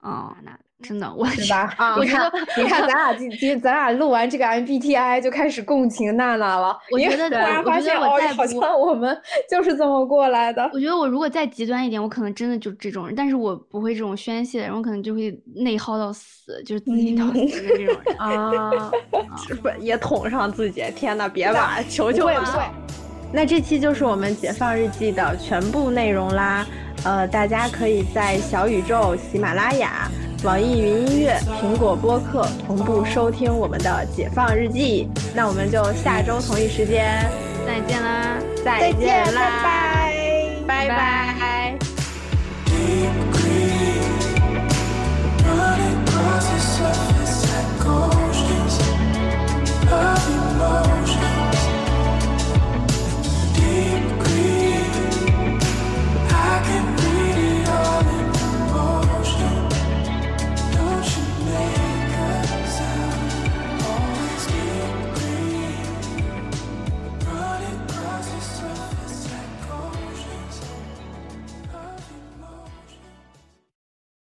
[0.00, 1.72] 哦，那真的我是吧？
[1.78, 6.76] 啊你看，你看，咱 俩今今咱俩录完这个 MBTI 就开始共情娜娜了。
[6.92, 8.18] 我觉得突然发现哦，
[8.60, 9.18] 好我们
[9.50, 10.68] 就是这么过来的。
[10.74, 18.16] 我觉得我如果再极端一点，我可能真的就这种人，但是我不会这种宣泄的人，我可能就会内耗到死，就是自己找死的这种人。
[18.18, 18.70] 啊，
[19.48, 20.84] 是不也捅上自己？
[20.94, 22.64] 天呐，别吧，求求了会不会。
[23.34, 26.64] 那这期就是我们解放日记的全部内容啦。
[27.02, 30.08] 呃，大家可以在小宇宙、喜马拉雅、
[30.44, 35.08] 网易云音乐、苹果播客同步收听我们的解放日记。
[35.34, 37.28] 那我们就下周同一时间
[37.66, 39.40] 再见啦，再见啦，
[40.66, 41.76] 拜拜，拜拜。
[46.56, 47.46] Surface
[47.82, 48.40] goes
[49.90, 51.33] of emotion.